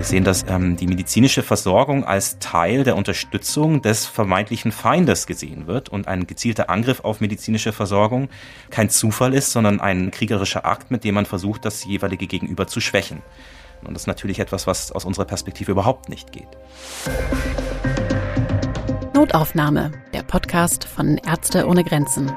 [0.00, 5.66] Wir sehen, dass ähm, die medizinische Versorgung als Teil der Unterstützung des vermeintlichen Feindes gesehen
[5.66, 8.30] wird und ein gezielter Angriff auf medizinische Versorgung
[8.70, 12.80] kein Zufall ist, sondern ein kriegerischer Akt, mit dem man versucht, das jeweilige Gegenüber zu
[12.80, 13.20] schwächen.
[13.84, 16.48] Und das ist natürlich etwas, was aus unserer Perspektive überhaupt nicht geht.
[19.12, 22.32] Notaufnahme, der Podcast von Ärzte ohne Grenzen.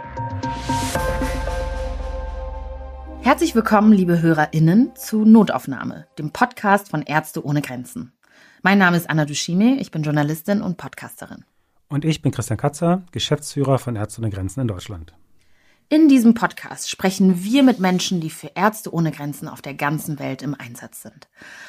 [3.24, 8.12] Herzlich willkommen, liebe HörerInnen, zu Notaufnahme, dem Podcast von Ärzte ohne Grenzen.
[8.64, 11.46] Mein Name ist Anna Dushime, ich bin Journalistin und Podcasterin.
[11.88, 15.14] Und ich bin Christian Katzer, Geschäftsführer von Ärzte ohne Grenzen in Deutschland.
[15.94, 20.18] In diesem Podcast sprechen wir mit Menschen, die für Ärzte ohne Grenzen auf der ganzen
[20.18, 21.28] Welt im Einsatz sind.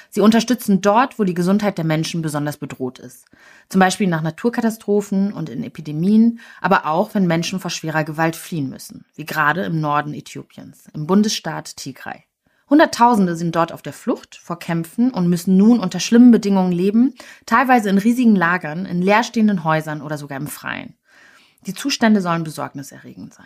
[0.08, 3.26] Sie unterstützen dort, wo die Gesundheit der Menschen besonders bedroht ist.
[3.68, 8.70] Zum Beispiel nach Naturkatastrophen und in Epidemien, aber auch, wenn Menschen vor schwerer Gewalt fliehen
[8.70, 12.24] müssen, wie gerade im Norden Äthiopiens, im Bundesstaat Tigray.
[12.70, 17.14] Hunderttausende sind dort auf der Flucht vor Kämpfen und müssen nun unter schlimmen Bedingungen leben,
[17.44, 20.96] teilweise in riesigen Lagern, in leerstehenden Häusern oder sogar im Freien.
[21.66, 23.44] Die Zustände sollen besorgniserregend sein.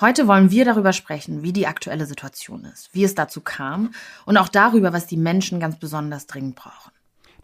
[0.00, 3.90] Heute wollen wir darüber sprechen, wie die aktuelle Situation ist, wie es dazu kam
[4.26, 6.92] und auch darüber, was die Menschen ganz besonders dringend brauchen.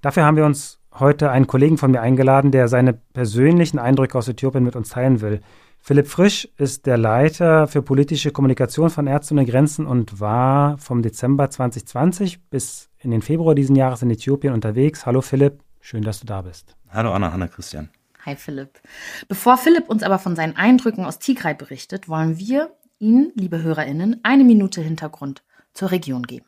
[0.03, 4.29] Dafür haben wir uns heute einen Kollegen von mir eingeladen, der seine persönlichen Eindrücke aus
[4.29, 5.41] Äthiopien mit uns teilen will.
[5.81, 11.03] Philipp Frisch ist der Leiter für politische Kommunikation von Ärzte ohne Grenzen und war vom
[11.03, 15.07] Dezember 2020 bis in den Februar diesen Jahres in Äthiopien unterwegs.
[15.07, 16.77] Hallo Philipp, schön, dass du da bist.
[16.89, 17.91] Hallo Anna, Hanna Christian.
[18.25, 18.81] Hi Philipp.
[19.29, 24.21] Bevor Philipp uns aber von seinen Eindrücken aus Tigray berichtet, wollen wir Ihnen, liebe HörerInnen,
[24.23, 25.43] eine Minute Hintergrund
[25.75, 26.47] zur Region geben.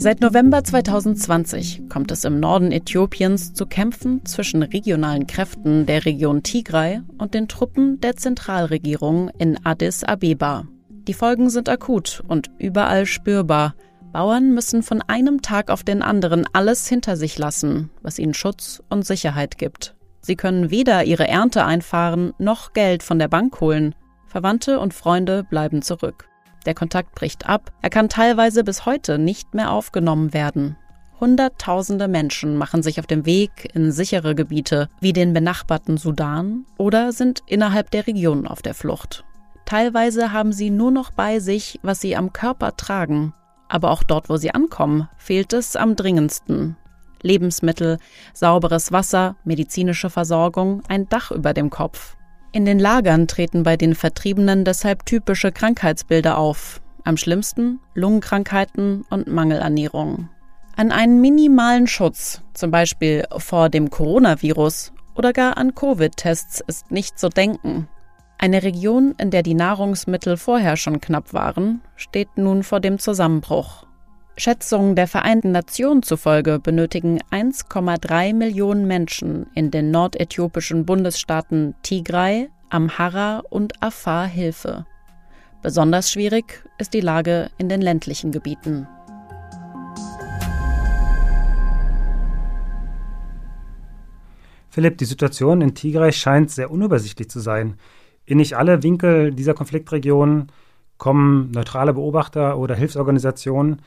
[0.00, 6.42] Seit November 2020 kommt es im Norden Äthiopiens zu Kämpfen zwischen regionalen Kräften der Region
[6.42, 10.66] Tigray und den Truppen der Zentralregierung in Addis Abeba.
[10.88, 13.74] Die Folgen sind akut und überall spürbar.
[14.12, 18.82] Bauern müssen von einem Tag auf den anderen alles hinter sich lassen, was ihnen Schutz
[18.88, 19.97] und Sicherheit gibt.
[20.20, 23.94] Sie können weder ihre Ernte einfahren noch Geld von der Bank holen.
[24.26, 26.28] Verwandte und Freunde bleiben zurück.
[26.66, 30.76] Der Kontakt bricht ab, er kann teilweise bis heute nicht mehr aufgenommen werden.
[31.20, 37.12] Hunderttausende Menschen machen sich auf dem Weg in sichere Gebiete wie den benachbarten Sudan oder
[37.12, 39.24] sind innerhalb der Region auf der Flucht.
[39.64, 43.34] Teilweise haben sie nur noch bei sich, was sie am Körper tragen.
[43.68, 46.76] Aber auch dort, wo sie ankommen, fehlt es am dringendsten.
[47.22, 47.98] Lebensmittel,
[48.34, 52.16] sauberes Wasser, medizinische Versorgung, ein Dach über dem Kopf.
[52.52, 56.80] In den Lagern treten bei den Vertriebenen deshalb typische Krankheitsbilder auf.
[57.04, 60.28] Am schlimmsten Lungenkrankheiten und Mangelernährung.
[60.76, 67.18] An einen minimalen Schutz, zum Beispiel vor dem Coronavirus oder gar an Covid-Tests, ist nicht
[67.18, 67.88] zu denken.
[68.38, 73.87] Eine Region, in der die Nahrungsmittel vorher schon knapp waren, steht nun vor dem Zusammenbruch.
[74.40, 83.42] Schätzungen der Vereinten Nationen zufolge benötigen 1,3 Millionen Menschen in den nordäthiopischen Bundesstaaten Tigray, Amhara
[83.50, 84.86] und Afar Hilfe.
[85.60, 88.86] Besonders schwierig ist die Lage in den ländlichen Gebieten.
[94.70, 97.74] Philipp, die Situation in Tigray scheint sehr unübersichtlich zu sein.
[98.24, 100.46] In nicht alle Winkel dieser Konfliktregion
[100.96, 103.82] kommen neutrale Beobachter oder Hilfsorganisationen.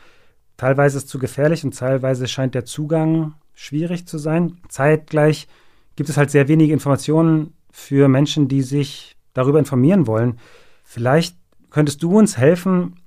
[0.61, 4.57] Teilweise ist es zu gefährlich und teilweise scheint der Zugang schwierig zu sein.
[4.69, 5.47] Zeitgleich
[5.95, 10.37] gibt es halt sehr wenige Informationen für Menschen, die sich darüber informieren wollen.
[10.83, 11.35] Vielleicht
[11.71, 12.97] könntest du uns helfen,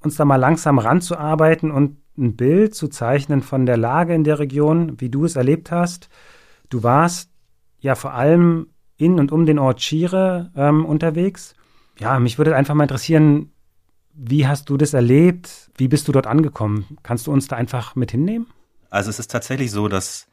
[0.00, 4.38] uns da mal langsam ranzuarbeiten und ein Bild zu zeichnen von der Lage in der
[4.38, 6.08] Region, wie du es erlebt hast.
[6.70, 7.30] Du warst
[7.80, 11.52] ja vor allem in und um den Ort Chire ähm, unterwegs.
[11.98, 13.51] Ja, mich würde einfach mal interessieren,
[14.14, 15.70] wie hast du das erlebt?
[15.76, 16.98] Wie bist du dort angekommen?
[17.02, 18.46] Kannst du uns da einfach mit hinnehmen?
[18.90, 20.26] Also es ist tatsächlich so, dass,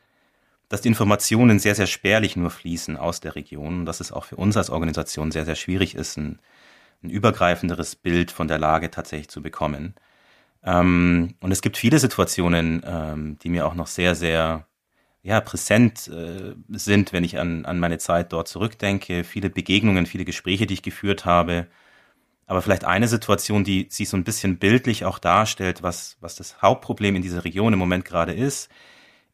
[0.67, 4.25] dass die Informationen sehr, sehr spärlich nur fließen aus der Region und dass es auch
[4.25, 6.39] für uns als Organisation sehr, sehr schwierig ist, ein,
[7.03, 9.95] ein übergreifenderes Bild von der Lage tatsächlich zu bekommen.
[10.61, 14.65] Ähm, und es gibt viele Situationen, ähm, die mir auch noch sehr, sehr
[15.21, 19.23] ja, präsent äh, sind, wenn ich an, an meine Zeit dort zurückdenke.
[19.23, 21.67] Viele Begegnungen, viele Gespräche, die ich geführt habe
[22.49, 26.63] aber vielleicht eine Situation, die sich so ein bisschen bildlich auch darstellt, was, was das
[26.63, 28.71] Hauptproblem in dieser Region im Moment gerade ist,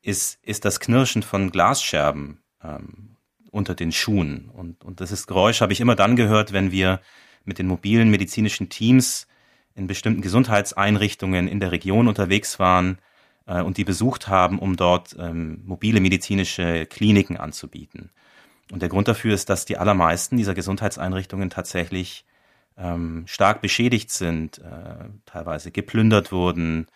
[0.02, 3.16] ist, ist das Knirschen von Glasscherben ähm,
[3.52, 4.50] unter den Schuhen.
[4.50, 7.00] Und, und das Geräusch habe ich immer dann gehört, wenn wir
[7.46, 9.28] mit den mobilen medizinischen Teams
[9.76, 12.98] in bestimmten Gesundheitseinrichtungen in der Region unterwegs waren
[13.46, 18.10] äh, und die besucht haben, um dort ähm, mobile medizinische Kliniken anzubieten.
[18.74, 22.26] Und der Grund dafür ist, dass die allermeisten dieser Gesundheitseinrichtungen tatsächlich
[22.78, 26.88] ähm, stark beschädigt sind, äh, teilweise geplündert wurden,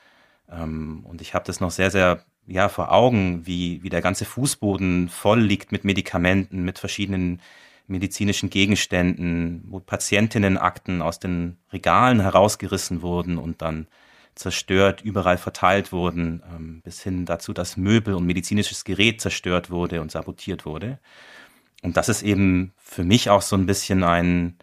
[0.50, 4.26] Ähm, und ich habe das noch sehr, sehr ja, vor Augen, wie, wie der ganze
[4.26, 7.42] Fußboden voll liegt mit Medikamenten, mit verschiedenen
[7.88, 13.88] medizinischen Gegenständen, wo Patientinnenakten aus den Regalen herausgerissen wurden und dann
[14.36, 20.02] zerstört, überall verteilt wurden, ähm, bis hin dazu, dass Möbel und medizinisches Gerät zerstört wurde
[20.02, 21.00] und sabotiert wurde.
[21.84, 24.58] Und das ist eben für mich auch so ein bisschen ein,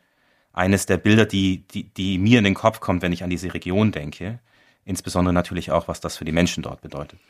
[0.57, 3.55] eines der Bilder, die, die, die mir in den Kopf kommt, wenn ich an diese
[3.55, 4.41] Region denke.
[4.85, 7.21] Insbesondere natürlich auch, was das für die Menschen dort bedeutet.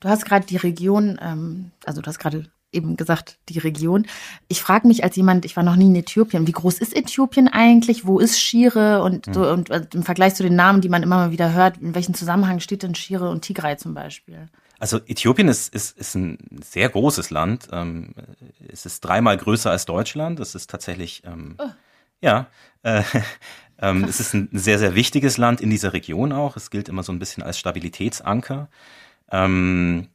[0.00, 4.06] Du hast gerade die Region, ähm, also du hast gerade eben gesagt, die Region.
[4.48, 7.48] Ich frage mich als jemand, ich war noch nie in Äthiopien, wie groß ist Äthiopien
[7.48, 8.06] eigentlich?
[8.06, 9.02] Wo ist Shire?
[9.02, 9.52] Und, so, hm.
[9.52, 12.14] und, und im Vergleich zu den Namen, die man immer mal wieder hört, in welchem
[12.14, 14.48] Zusammenhang steht denn Shire und Tigray zum Beispiel?
[14.78, 17.68] Also Äthiopien ist, ist, ist ein sehr großes Land.
[17.70, 18.14] Ähm,
[18.66, 20.40] es ist dreimal größer als Deutschland.
[20.40, 21.68] Es ist tatsächlich, ähm, oh.
[22.22, 22.46] ja,
[22.82, 23.02] äh,
[23.80, 26.56] ähm, es ist ein sehr, sehr wichtiges Land in dieser Region auch.
[26.56, 28.68] Es gilt immer so ein bisschen als Stabilitätsanker.
[29.30, 30.08] Ähm,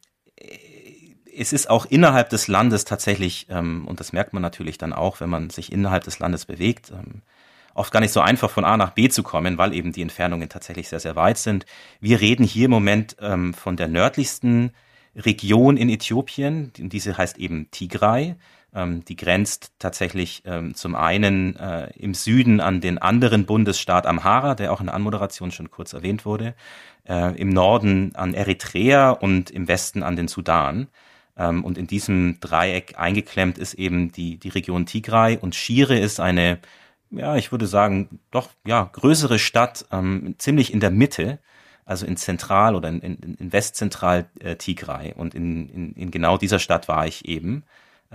[1.37, 5.19] es ist auch innerhalb des Landes tatsächlich, ähm, und das merkt man natürlich dann auch,
[5.19, 7.21] wenn man sich innerhalb des Landes bewegt, ähm,
[7.73, 10.49] oft gar nicht so einfach von A nach B zu kommen, weil eben die Entfernungen
[10.49, 11.65] tatsächlich sehr, sehr weit sind.
[11.99, 14.71] Wir reden hier im Moment ähm, von der nördlichsten
[15.15, 18.35] Region in Äthiopien, diese heißt eben Tigray.
[18.75, 24.53] Ähm, die grenzt tatsächlich ähm, zum einen äh, im Süden an den anderen Bundesstaat Amhara,
[24.53, 26.55] der auch in der Anmoderation schon kurz erwähnt wurde,
[27.07, 30.87] äh, im Norden an Eritrea und im Westen an den Sudan.
[31.37, 36.19] Ähm, und in diesem Dreieck eingeklemmt ist eben die, die Region Tigray und Shire ist
[36.19, 36.59] eine,
[37.11, 41.39] ja, ich würde sagen, doch, ja, größere Stadt, ähm, ziemlich in der Mitte,
[41.85, 45.13] also in Zentral oder in, in, in Westzentral äh, Tigray.
[45.13, 47.63] Und in, in, in genau dieser Stadt war ich eben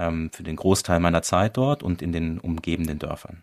[0.01, 3.43] ähm, für den Großteil meiner Zeit dort und in den umgebenden Dörfern.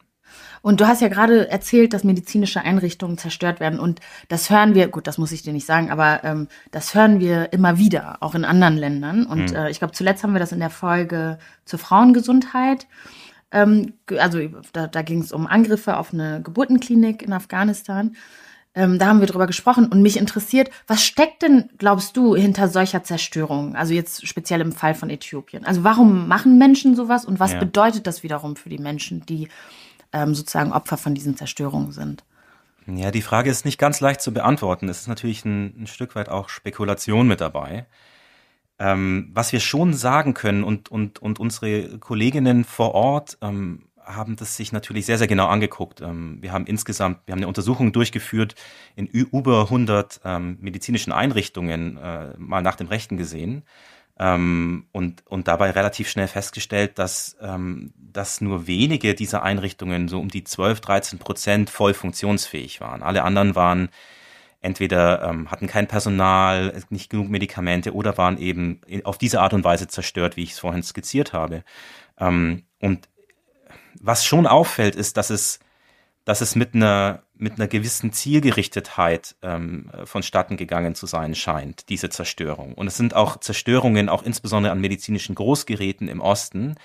[0.62, 3.80] Und du hast ja gerade erzählt, dass medizinische Einrichtungen zerstört werden.
[3.80, 7.20] Und das hören wir, gut, das muss ich dir nicht sagen, aber ähm, das hören
[7.20, 9.26] wir immer wieder, auch in anderen Ländern.
[9.26, 9.56] Und mhm.
[9.56, 12.88] äh, ich glaube, zuletzt haben wir das in der Folge zur Frauengesundheit.
[13.52, 14.40] Ähm, also
[14.74, 18.16] da, da ging es um Angriffe auf eine Geburtenklinik in Afghanistan.
[18.78, 22.68] Ähm, da haben wir drüber gesprochen und mich interessiert, was steckt denn, glaubst du, hinter
[22.68, 23.76] solcher Zerstörung?
[23.76, 25.66] Also jetzt speziell im Fall von Äthiopien.
[25.66, 27.60] Also warum machen Menschen sowas und was ja.
[27.60, 29.48] bedeutet das wiederum für die Menschen, die
[30.14, 32.24] ähm, sozusagen Opfer von diesen Zerstörungen sind?
[32.86, 34.88] Ja, die Frage ist nicht ganz leicht zu beantworten.
[34.90, 37.88] Es ist natürlich ein, ein Stück weit auch Spekulation mit dabei.
[38.78, 44.36] Ähm, was wir schon sagen können und, und, und unsere Kolleginnen vor Ort ähm, haben
[44.36, 46.02] das sich natürlich sehr, sehr genau angeguckt.
[46.02, 48.56] Ähm, wir haben insgesamt, wir haben eine Untersuchung durchgeführt
[48.96, 53.64] in über 100 ähm, medizinischen Einrichtungen äh, mal nach dem Rechten gesehen
[54.18, 60.20] ähm, und, und dabei relativ schnell festgestellt, dass, ähm, dass nur wenige dieser Einrichtungen, so
[60.20, 63.04] um die 12, 13 Prozent, voll funktionsfähig waren.
[63.04, 63.90] Alle anderen waren
[64.60, 69.64] entweder ähm, hatten kein Personal, nicht genug Medikamente oder waren eben auf diese Art und
[69.64, 71.64] Weise zerstört, wie ich es vorhin skizziert habe.
[72.20, 73.08] Ähm, und
[74.02, 75.60] was schon auffällt, ist, dass es
[76.28, 82.10] dass es mit einer, mit einer gewissen Zielgerichtetheit ähm, vonstatten gegangen zu sein scheint, diese
[82.10, 82.74] Zerstörung.
[82.74, 86.76] Und es sind auch Zerstörungen, auch insbesondere an medizinischen Großgeräten im Osten,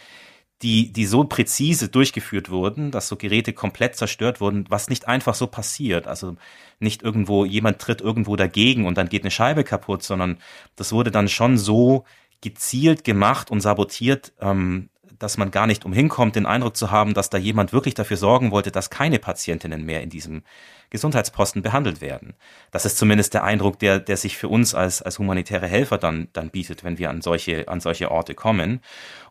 [0.63, 5.35] die, die so präzise durchgeführt wurden, dass so Geräte komplett zerstört wurden, was nicht einfach
[5.35, 6.07] so passiert.
[6.07, 6.37] Also
[6.79, 10.39] nicht irgendwo, jemand tritt irgendwo dagegen und dann geht eine Scheibe kaputt, sondern
[10.77, 12.05] das wurde dann schon so
[12.43, 14.89] gezielt gemacht und sabotiert, ähm,
[15.23, 18.17] dass man gar nicht umhin kommt, den Eindruck zu haben, dass da jemand wirklich dafür
[18.17, 20.43] sorgen wollte, dass keine Patientinnen mehr in diesem
[20.91, 22.35] Gesundheitsposten behandelt werden.
[22.73, 26.27] Das ist zumindest der Eindruck, der, der sich für uns als, als humanitäre Helfer dann,
[26.33, 28.81] dann bietet, wenn wir an solche, an solche Orte kommen.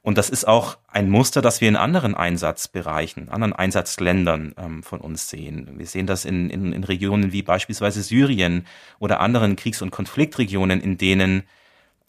[0.01, 5.01] Und das ist auch ein Muster, das wir in anderen Einsatzbereichen, anderen Einsatzländern ähm, von
[5.01, 5.73] uns sehen.
[5.75, 8.65] Wir sehen das in, in, in Regionen wie beispielsweise Syrien
[8.97, 11.43] oder anderen Kriegs- und Konfliktregionen, in denen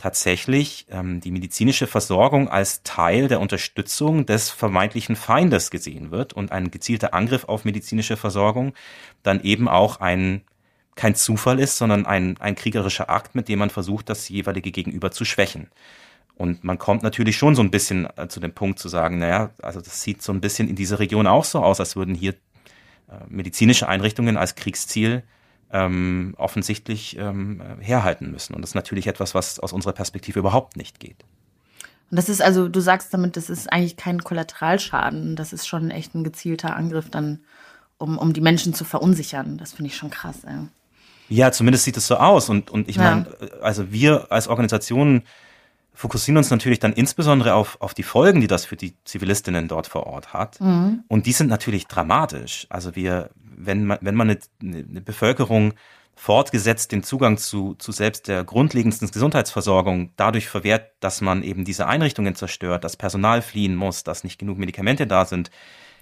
[0.03, 6.51] tatsächlich ähm, die medizinische Versorgung als Teil der Unterstützung des vermeintlichen Feindes gesehen wird und
[6.51, 8.75] ein gezielter Angriff auf medizinische Versorgung
[9.23, 10.43] dann eben auch ein
[10.97, 15.13] kein Zufall ist, sondern ein, ein kriegerischer Akt, mit dem man versucht, das jeweilige Gegenüber
[15.13, 15.69] zu schwächen.
[16.35, 19.51] Und man kommt natürlich schon so ein bisschen äh, zu dem Punkt zu sagen, naja,
[19.63, 22.33] also das sieht so ein bisschen in dieser Region auch so aus, als würden hier
[22.33, 25.23] äh, medizinische Einrichtungen als Kriegsziel
[25.73, 28.55] ähm, offensichtlich ähm, herhalten müssen.
[28.55, 31.25] Und das ist natürlich etwas, was aus unserer Perspektive überhaupt nicht geht.
[32.11, 35.35] Und das ist also, du sagst damit, das ist eigentlich kein Kollateralschaden.
[35.35, 37.41] Das ist schon echt ein gezielter Angriff dann,
[37.97, 39.57] um, um die Menschen zu verunsichern.
[39.57, 40.45] Das finde ich schon krass.
[40.45, 40.69] Ey.
[41.31, 42.51] Ja, zumindest sieht es so aus.
[42.51, 43.03] Und, und ich ja.
[43.03, 43.27] meine,
[43.63, 45.23] also wir als Organisation
[45.95, 49.87] fokussieren uns natürlich dann insbesondere auf, auf die Folgen, die das für die Zivilistinnen dort
[49.87, 50.61] vor Ort hat.
[50.61, 51.05] Mhm.
[51.09, 52.67] Und die sind natürlich dramatisch.
[52.71, 55.75] Also wir, wenn man, wenn man eine, eine Bevölkerung
[56.15, 61.87] fortgesetzt den Zugang zu, zu selbst der grundlegendsten Gesundheitsversorgung dadurch verwehrt, dass man eben diese
[61.87, 65.51] Einrichtungen zerstört, dass Personal fliehen muss, dass nicht genug Medikamente da sind,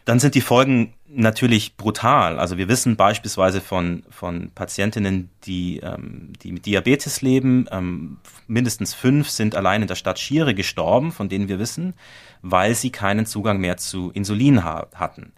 [0.04, 2.38] dann sind die Folgen natürlich brutal.
[2.38, 8.94] Also wir wissen beispielsweise von, von Patientinnen, die, ähm, die mit Diabetes leben, ähm, mindestens
[8.94, 11.94] fünf sind allein in der Stadt Schiere gestorben, von denen wir wissen,
[12.42, 15.32] weil sie keinen Zugang mehr zu Insulin ha hatten.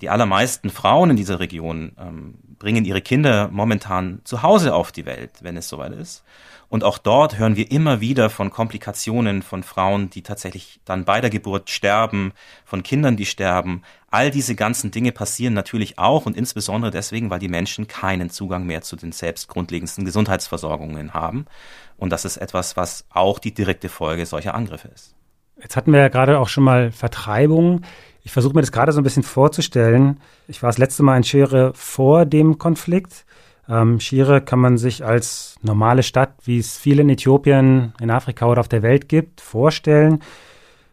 [0.00, 5.06] Die allermeisten Frauen in dieser Region ähm, bringen ihre Kinder momentan zu Hause auf die
[5.06, 6.24] Welt, wenn es soweit ist.
[6.74, 11.20] Und auch dort hören wir immer wieder von Komplikationen von Frauen, die tatsächlich dann bei
[11.20, 12.32] der Geburt sterben,
[12.64, 13.82] von Kindern, die sterben.
[14.10, 18.66] All diese ganzen Dinge passieren natürlich auch und insbesondere deswegen, weil die Menschen keinen Zugang
[18.66, 21.46] mehr zu den selbst grundlegendsten Gesundheitsversorgungen haben.
[21.96, 25.14] Und das ist etwas, was auch die direkte Folge solcher Angriffe ist.
[25.62, 27.82] Jetzt hatten wir ja gerade auch schon mal Vertreibung.
[28.24, 30.20] Ich versuche mir das gerade so ein bisschen vorzustellen.
[30.48, 33.24] Ich war das letzte Mal in Schere vor dem Konflikt.
[33.68, 38.46] Ähm, Shire kann man sich als normale Stadt, wie es viele in Äthiopien, in Afrika
[38.46, 40.20] oder auf der Welt gibt, vorstellen.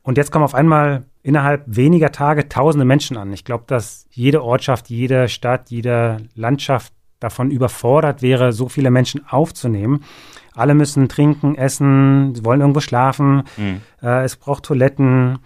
[0.03, 3.31] Und jetzt kommen auf einmal innerhalb weniger Tage tausende Menschen an.
[3.33, 9.27] Ich glaube, dass jede Ortschaft, jede Stadt, jede Landschaft davon überfordert wäre, so viele Menschen
[9.29, 10.03] aufzunehmen.
[10.55, 13.81] Alle müssen trinken, essen, sie wollen irgendwo schlafen, mhm.
[14.01, 15.37] äh, es braucht Toiletten.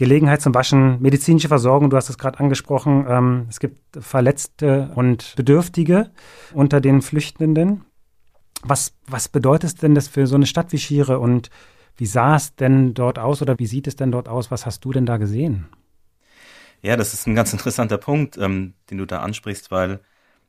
[0.00, 3.04] Gelegenheit zum Waschen, medizinische Versorgung, du hast es gerade angesprochen.
[3.06, 6.10] Ähm, es gibt Verletzte und Bedürftige
[6.54, 7.84] unter den Flüchtenden.
[8.62, 11.50] Was, was bedeutet denn das für so eine Stadt wie Schire und
[11.98, 14.50] wie sah es denn dort aus oder wie sieht es denn dort aus?
[14.50, 15.66] Was hast du denn da gesehen?
[16.80, 20.00] Ja, das ist ein ganz interessanter Punkt, ähm, den du da ansprichst, weil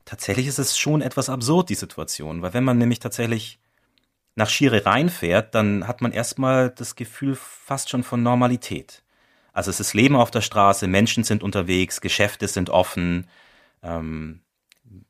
[0.06, 2.40] tatsächlich ist es schon etwas absurd, die Situation.
[2.40, 3.60] Weil wenn man nämlich tatsächlich
[4.34, 9.01] nach Schire reinfährt, dann hat man erstmal das Gefühl fast schon von Normalität.
[9.52, 13.26] Also es ist Leben auf der Straße, Menschen sind unterwegs, Geschäfte sind offen.
[13.82, 14.40] Ähm,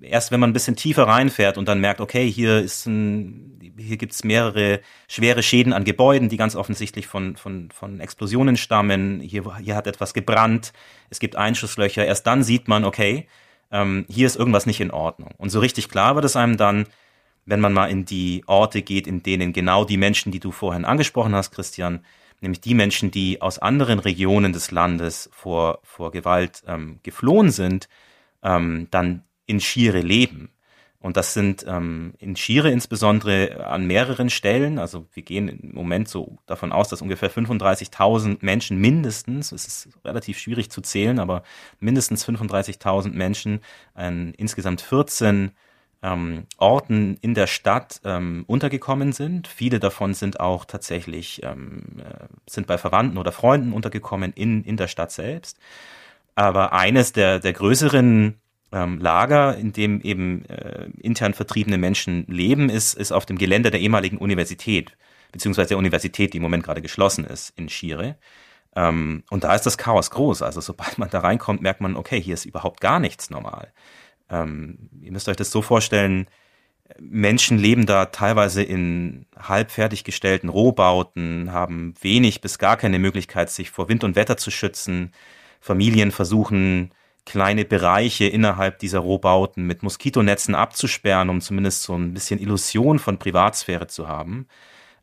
[0.01, 3.97] erst wenn man ein bisschen tiefer reinfährt und dann merkt, okay, hier ist ein, hier
[3.97, 9.21] gibt's mehrere schwere Schäden an Gebäuden, die ganz offensichtlich von, von, von Explosionen stammen.
[9.21, 10.73] Hier, hier hat etwas gebrannt,
[11.11, 12.05] es gibt Einschusslöcher.
[12.05, 13.29] Erst dann sieht man, okay,
[13.71, 15.33] ähm, hier ist irgendwas nicht in Ordnung.
[15.39, 16.87] Und so richtig klar wird es einem dann,
[17.45, 20.85] wenn man mal in die Orte geht, in denen genau die Menschen, die du vorhin
[20.85, 22.05] angesprochen hast, Christian,
[22.43, 27.89] nämlich die Menschen, die aus anderen Regionen des Landes vor, vor Gewalt ähm, geflohen sind,
[28.43, 30.51] ähm, dann in Schiere leben.
[31.03, 36.07] Und das sind ähm, in Schiere insbesondere an mehreren Stellen, also wir gehen im Moment
[36.09, 41.43] so davon aus, dass ungefähr 35.000 Menschen mindestens, es ist relativ schwierig zu zählen, aber
[41.81, 43.61] mindestens 35.000 Menschen
[43.95, 45.51] an insgesamt 14
[46.03, 49.49] ähm, Orten in der Stadt ähm, untergekommen sind.
[49.49, 54.77] Viele davon sind auch tatsächlich ähm, äh, sind bei Verwandten oder Freunden untergekommen in in
[54.77, 55.59] der Stadt selbst.
[56.35, 58.41] Aber eines der der größeren
[58.73, 63.71] ähm, Lager, in dem eben äh, intern vertriebene Menschen leben, ist ist auf dem Gelände
[63.71, 64.97] der ehemaligen Universität
[65.33, 68.17] beziehungsweise der Universität, die im Moment gerade geschlossen ist in Schire.
[68.77, 70.43] Ähm, und da ist das Chaos groß.
[70.43, 73.73] Also sobald man da reinkommt, merkt man, okay, hier ist überhaupt gar nichts normal.
[74.33, 76.27] Ähm, ihr müsst euch das so vorstellen,
[76.99, 83.71] Menschen leben da teilweise in halb fertiggestellten Rohbauten, haben wenig bis gar keine Möglichkeit, sich
[83.71, 85.13] vor Wind und Wetter zu schützen.
[85.61, 86.93] Familien versuchen,
[87.25, 93.19] kleine Bereiche innerhalb dieser Rohbauten mit Moskitonetzen abzusperren, um zumindest so ein bisschen Illusion von
[93.19, 94.49] Privatsphäre zu haben.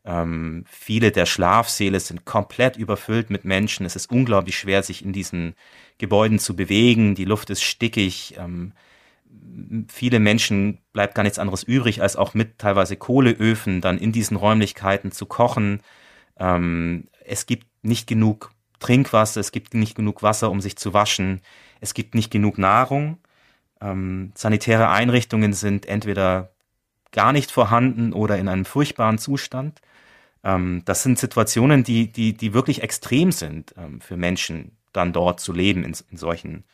[0.04, 3.86] Ähm, viele der Schlafsäle sind komplett überfüllt mit Menschen.
[3.86, 5.54] Es ist unglaublich schwer, sich in diesen
[5.98, 7.14] Gebäuden zu bewegen.
[7.14, 8.34] Die Luft ist stickig.
[8.38, 8.72] Ähm,
[9.88, 14.36] viele Menschen bleibt gar nichts anderes übrig, als auch mit teilweise Kohleöfen dann in diesen
[14.36, 15.82] Räumlichkeiten zu kochen.
[16.38, 21.40] Ähm, es gibt nicht genug Trinkwasser, es gibt nicht genug Wasser, um sich zu waschen,
[21.80, 23.18] es gibt nicht genug Nahrung.
[23.80, 26.50] Ähm, sanitäre Einrichtungen sind entweder
[27.12, 29.80] gar nicht vorhanden oder in einem furchtbaren Zustand.
[30.44, 35.40] Ähm, das sind Situationen, die, die, die wirklich extrem sind ähm, für Menschen, dann dort
[35.40, 36.64] zu leben in, in solchen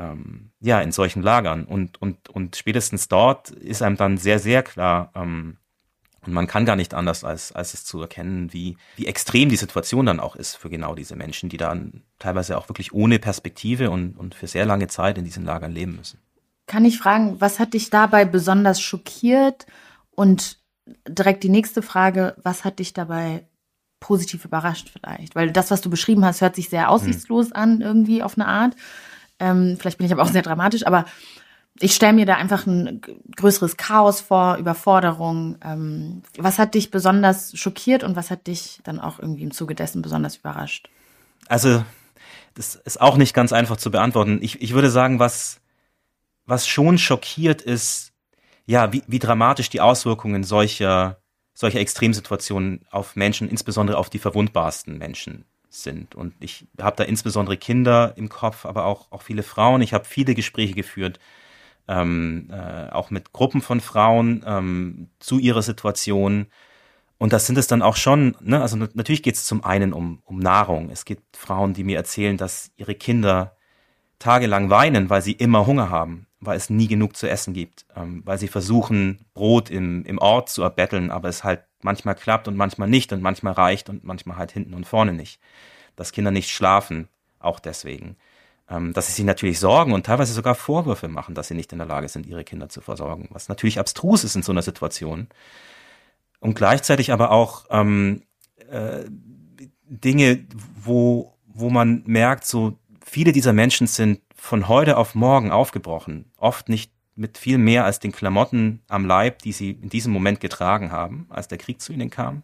[0.00, 1.64] ähm, ja, in solchen Lagern.
[1.64, 5.56] Und, und, und spätestens dort ist einem dann sehr, sehr klar, ähm,
[6.26, 9.56] und man kann gar nicht anders, als, als es zu erkennen, wie, wie extrem die
[9.56, 13.90] Situation dann auch ist für genau diese Menschen, die dann teilweise auch wirklich ohne Perspektive
[13.90, 16.20] und, und für sehr lange Zeit in diesen Lagern leben müssen.
[16.66, 19.66] Kann ich fragen, was hat dich dabei besonders schockiert?
[20.10, 20.58] Und
[21.08, 23.46] direkt die nächste Frage, was hat dich dabei
[23.98, 25.34] positiv überrascht vielleicht?
[25.34, 27.52] Weil das, was du beschrieben hast, hört sich sehr aussichtslos hm.
[27.54, 28.76] an, irgendwie auf eine Art.
[29.40, 31.06] Ähm, vielleicht bin ich aber auch sehr dramatisch, aber
[31.78, 33.00] ich stelle mir da einfach ein
[33.36, 35.56] größeres Chaos vor, Überforderung.
[35.64, 39.74] Ähm, was hat dich besonders schockiert und was hat dich dann auch irgendwie im Zuge
[39.74, 40.90] dessen besonders überrascht?
[41.48, 41.82] Also,
[42.54, 44.40] das ist auch nicht ganz einfach zu beantworten.
[44.42, 45.60] Ich, ich würde sagen, was,
[46.44, 48.12] was schon schockiert ist,
[48.66, 51.22] ja, wie, wie dramatisch die Auswirkungen solcher,
[51.54, 56.14] solcher Extremsituationen auf Menschen, insbesondere auf die verwundbarsten Menschen sind.
[56.14, 59.80] Und ich habe da insbesondere Kinder im Kopf, aber auch, auch viele Frauen.
[59.82, 61.18] Ich habe viele Gespräche geführt,
[61.88, 66.46] ähm, äh, auch mit Gruppen von Frauen ähm, zu ihrer Situation.
[67.18, 68.60] Und das sind es dann auch schon, ne?
[68.60, 70.90] also natürlich geht es zum einen um, um Nahrung.
[70.90, 73.56] Es gibt Frauen, die mir erzählen, dass ihre Kinder
[74.18, 78.22] tagelang weinen, weil sie immer Hunger haben, weil es nie genug zu essen gibt, ähm,
[78.24, 82.56] weil sie versuchen, Brot im, im Ort zu erbetteln, aber es halt manchmal klappt und
[82.56, 85.40] manchmal nicht und manchmal reicht und manchmal halt hinten und vorne nicht.
[85.96, 88.16] Dass Kinder nicht schlafen, auch deswegen.
[88.68, 91.78] Ähm, dass sie sich natürlich sorgen und teilweise sogar Vorwürfe machen, dass sie nicht in
[91.78, 95.28] der Lage sind, ihre Kinder zu versorgen, was natürlich abstrus ist in so einer Situation.
[96.38, 98.22] Und gleichzeitig aber auch ähm,
[98.70, 99.04] äh,
[99.90, 100.46] Dinge,
[100.82, 106.70] wo, wo man merkt, so viele dieser Menschen sind von heute auf morgen aufgebrochen, oft
[106.70, 110.90] nicht mit viel mehr als den Klamotten am Leib, die sie in diesem Moment getragen
[110.90, 112.42] haben, als der Krieg zu ihnen kam.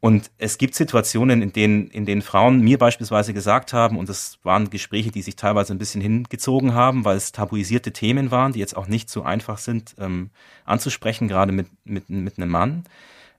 [0.00, 4.40] Und es gibt Situationen, in denen, in denen Frauen mir beispielsweise gesagt haben, und das
[4.42, 8.58] waren Gespräche, die sich teilweise ein bisschen hingezogen haben, weil es tabuisierte Themen waren, die
[8.58, 10.30] jetzt auch nicht so einfach sind ähm,
[10.64, 12.84] anzusprechen, gerade mit, mit, mit einem Mann,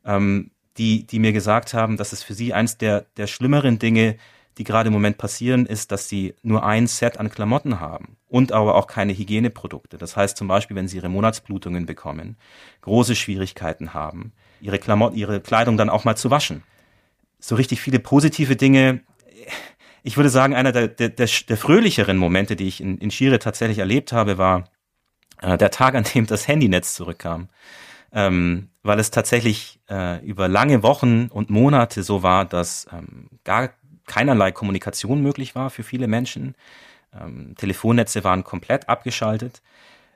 [0.05, 4.15] ähm, die, die mir gesagt haben, dass es für sie eins der, der schlimmeren Dinge,
[4.58, 8.51] die gerade im Moment passieren, ist, dass sie nur ein Set an Klamotten haben und
[8.51, 9.98] aber auch keine Hygieneprodukte.
[9.98, 12.38] Das heißt zum Beispiel, wenn sie ihre Monatsblutungen bekommen,
[12.81, 16.63] große Schwierigkeiten haben, ihre Klamotten, ihre Kleidung dann auch mal zu waschen.
[17.39, 19.01] So richtig viele positive Dinge.
[20.03, 23.39] Ich würde sagen, einer der, der, der, der fröhlicheren Momente, die ich in, in Schire
[23.39, 24.65] tatsächlich erlebt habe, war
[25.41, 27.50] äh, der Tag, an dem das Handynetz zurückkam.
[28.13, 33.70] Ähm, weil es tatsächlich äh, über lange Wochen und Monate so war, dass ähm, gar
[34.08, 36.55] keinerlei Kommunikation möglich war für viele Menschen.
[37.20, 39.62] Ähm, Telefonnetze waren komplett abgeschaltet.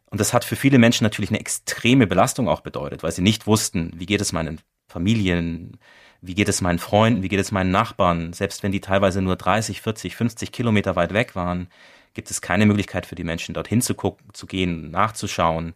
[0.09, 3.47] Und das hat für viele Menschen natürlich eine extreme Belastung auch bedeutet, weil sie nicht
[3.47, 5.77] wussten, wie geht es meinen Familien,
[6.21, 8.33] wie geht es meinen Freunden, wie geht es meinen Nachbarn.
[8.33, 11.67] Selbst wenn die teilweise nur 30, 40, 50 Kilometer weit weg waren,
[12.13, 15.73] gibt es keine Möglichkeit für die Menschen, dorthin zu gucken, zu gehen, nachzuschauen.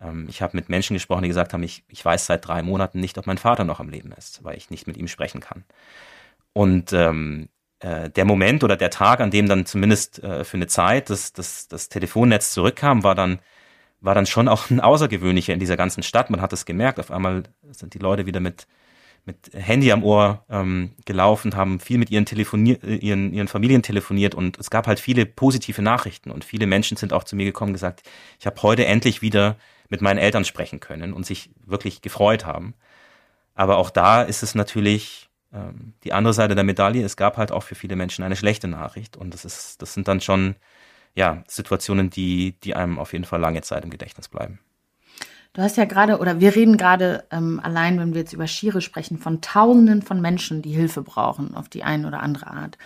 [0.00, 3.00] Ähm, ich habe mit Menschen gesprochen, die gesagt haben, ich, ich weiß seit drei Monaten
[3.00, 5.64] nicht, ob mein Vater noch am Leben ist, weil ich nicht mit ihm sprechen kann.
[6.52, 7.48] Und ähm,
[7.80, 11.32] äh, der Moment oder der Tag, an dem dann zumindest äh, für eine Zeit das,
[11.32, 13.40] das, das Telefonnetz zurückkam, war dann
[14.02, 16.30] war dann schon auch ein außergewöhnlicher in dieser ganzen Stadt.
[16.30, 16.98] Man hat es gemerkt.
[16.98, 18.66] Auf einmal sind die Leute wieder mit
[19.24, 23.82] mit Handy am Ohr ähm, gelaufen, haben viel mit ihren, Telefonier äh, ihren, ihren Familien
[23.82, 27.44] telefoniert und es gab halt viele positive Nachrichten und viele Menschen sind auch zu mir
[27.44, 28.02] gekommen und gesagt,
[28.38, 29.56] ich habe heute endlich wieder
[29.88, 32.74] mit meinen Eltern sprechen können und sich wirklich gefreut haben.
[33.54, 37.04] Aber auch da ist es natürlich ähm, die andere Seite der Medaille.
[37.04, 40.08] Es gab halt auch für viele Menschen eine schlechte Nachricht und das ist, das sind
[40.08, 40.56] dann schon
[41.14, 44.60] ja, Situationen, die, die einem auf jeden Fall lange Zeit im Gedächtnis bleiben.
[45.52, 48.80] Du hast ja gerade, oder wir reden gerade ähm, allein, wenn wir jetzt über Schiere
[48.80, 52.78] sprechen, von Tausenden von Menschen, die Hilfe brauchen, auf die eine oder andere Art.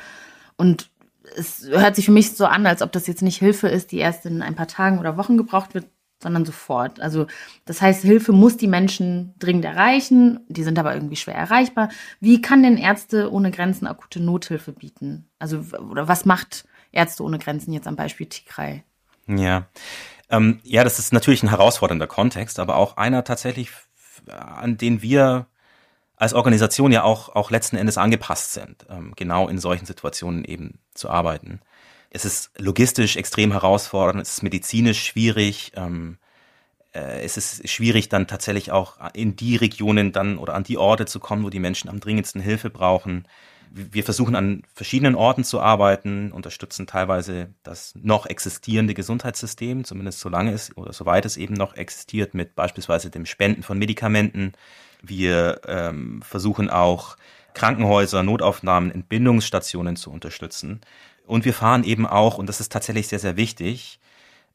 [0.57, 0.91] Und
[1.37, 3.99] es hört sich für mich so an, als ob das jetzt nicht Hilfe ist, die
[3.99, 5.87] erst in ein paar Tagen oder Wochen gebraucht wird,
[6.23, 7.01] sondern sofort.
[7.01, 7.27] Also
[7.65, 11.91] das heißt, Hilfe muss die Menschen dringend erreichen, die sind aber irgendwie schwer erreichbar.
[12.21, 15.29] Wie kann denn Ärzte ohne Grenzen akute Nothilfe bieten?
[15.39, 18.85] Also oder was macht Ärzte ohne Grenzen jetzt am Beispiel Tigray.
[19.27, 19.67] Ja.
[20.31, 23.71] Ähm, ja, das ist natürlich ein herausfordernder Kontext, aber auch einer tatsächlich,
[24.27, 25.47] an den wir
[26.17, 30.79] als Organisation ja auch, auch letzten Endes angepasst sind, ähm, genau in solchen Situationen eben
[30.95, 31.61] zu arbeiten.
[32.15, 36.19] Es ist logistisch extrem herausfordernd, es ist medizinisch schwierig, ähm,
[36.93, 41.07] äh, es ist schwierig dann tatsächlich auch in die Regionen dann oder an die Orte
[41.07, 43.27] zu kommen, wo die Menschen am dringendsten Hilfe brauchen
[43.77, 50.53] wir versuchen an verschiedenen Orten zu arbeiten, unterstützen teilweise das noch existierende Gesundheitssystem, zumindest solange
[50.53, 54.53] es oder soweit es eben noch existiert, mit beispielsweise dem Spenden von Medikamenten.
[55.03, 57.17] Wir ähm, versuchen auch
[57.55, 60.81] Krankenhäuser, Notaufnahmen, Entbindungsstationen zu unterstützen.
[61.27, 63.99] Und wir fahren eben auch, und das ist tatsächlich sehr, sehr wichtig,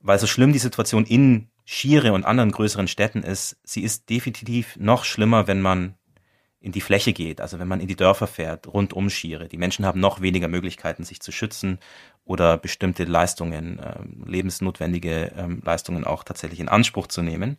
[0.02, 4.76] weil so schlimm die Situation in Schiere und anderen größeren Städten ist, sie ist definitiv
[4.78, 5.96] noch schlimmer, wenn man
[6.62, 9.48] in die Fläche geht, also wenn man in die Dörfer fährt, rund um Schiere.
[9.48, 11.80] Die Menschen haben noch weniger Möglichkeiten, sich zu schützen
[12.26, 17.58] oder bestimmte Leistungen, äh, lebensnotwendige ähm, Leistungen auch tatsächlich in Anspruch zu nehmen.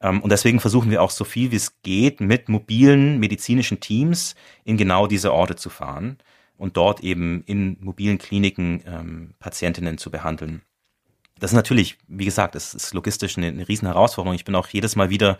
[0.00, 4.34] Ähm, und deswegen versuchen wir auch so viel wie es geht, mit mobilen medizinischen Teams
[4.64, 6.18] in genau diese Orte zu fahren
[6.58, 10.62] und dort eben in mobilen Kliniken ähm, Patientinnen zu behandeln.
[11.38, 14.34] Das ist natürlich, wie gesagt, es ist logistisch eine, eine riesen Herausforderung.
[14.34, 15.38] Ich bin auch jedes Mal wieder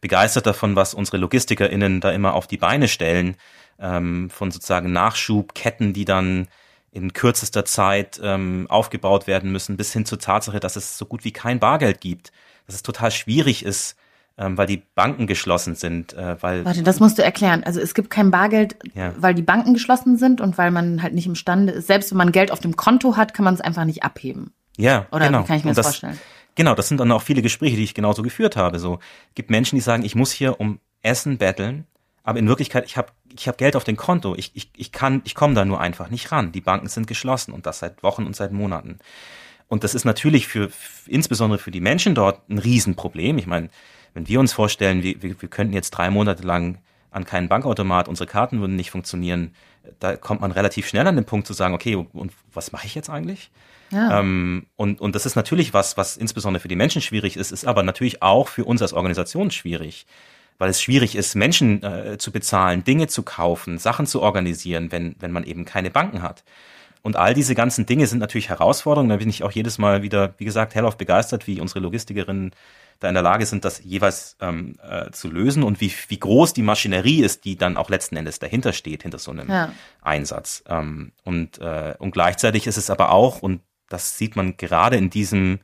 [0.00, 3.36] begeistert davon, was unsere LogistikerInnen da immer auf die Beine stellen,
[3.78, 6.48] ähm, von sozusagen Nachschubketten, die dann
[6.92, 11.24] in kürzester Zeit ähm, aufgebaut werden müssen, bis hin zur Tatsache, dass es so gut
[11.24, 12.32] wie kein Bargeld gibt,
[12.66, 13.96] dass es total schwierig ist,
[14.38, 16.14] ähm, weil die Banken geschlossen sind.
[16.14, 17.64] Äh, weil Warte, das musst du erklären.
[17.64, 19.12] Also es gibt kein Bargeld, ja.
[19.18, 21.86] weil die Banken geschlossen sind und weil man halt nicht imstande ist.
[21.86, 24.52] Selbst wenn man Geld auf dem Konto hat, kann man es einfach nicht abheben.
[24.76, 25.42] Ja, Oder genau.
[25.42, 26.18] wie kann ich mir das, das vorstellen?
[26.54, 28.78] Genau, das sind dann auch viele Gespräche, die ich genauso geführt habe.
[28.78, 28.98] So
[29.34, 31.86] gibt Menschen, die sagen, ich muss hier um Essen betteln,
[32.24, 34.34] aber in Wirklichkeit, ich habe ich hab Geld auf dem Konto.
[34.36, 36.52] Ich, ich, ich kann, ich komme da nur einfach nicht ran.
[36.52, 38.98] Die Banken sind geschlossen und das seit Wochen und seit Monaten.
[39.68, 40.70] Und das ist natürlich für,
[41.06, 43.38] insbesondere für die Menschen dort ein Riesenproblem.
[43.38, 43.70] Ich meine,
[44.14, 46.78] wenn wir uns vorstellen, wir, wir, wir könnten jetzt drei Monate lang
[47.10, 49.54] an keinen Bankautomat, unsere Karten würden nicht funktionieren,
[49.98, 52.94] da kommt man relativ schnell an den Punkt zu sagen, okay, und was mache ich
[52.94, 53.50] jetzt eigentlich?
[53.90, 54.20] Ja.
[54.20, 57.66] Ähm, und, und das ist natürlich was, was insbesondere für die Menschen schwierig ist, ist
[57.66, 60.06] aber natürlich auch für uns als Organisation schwierig,
[60.58, 65.16] weil es schwierig ist, Menschen äh, zu bezahlen, Dinge zu kaufen, Sachen zu organisieren, wenn,
[65.18, 66.44] wenn man eben keine Banken hat.
[67.02, 69.10] Und all diese ganzen Dinge sind natürlich Herausforderungen.
[69.10, 72.52] Da bin ich auch jedes Mal wieder, wie gesagt, hellauf begeistert, wie unsere Logistikerinnen
[73.02, 76.52] da in der Lage sind, das jeweils ähm, äh, zu lösen und wie, wie groß
[76.52, 79.72] die Maschinerie ist, die dann auch letzten Endes dahinter steht, hinter so einem ja.
[80.00, 80.62] Einsatz.
[80.68, 85.10] Ähm, und, äh, und gleichzeitig ist es aber auch, und das sieht man gerade in
[85.10, 85.60] diesem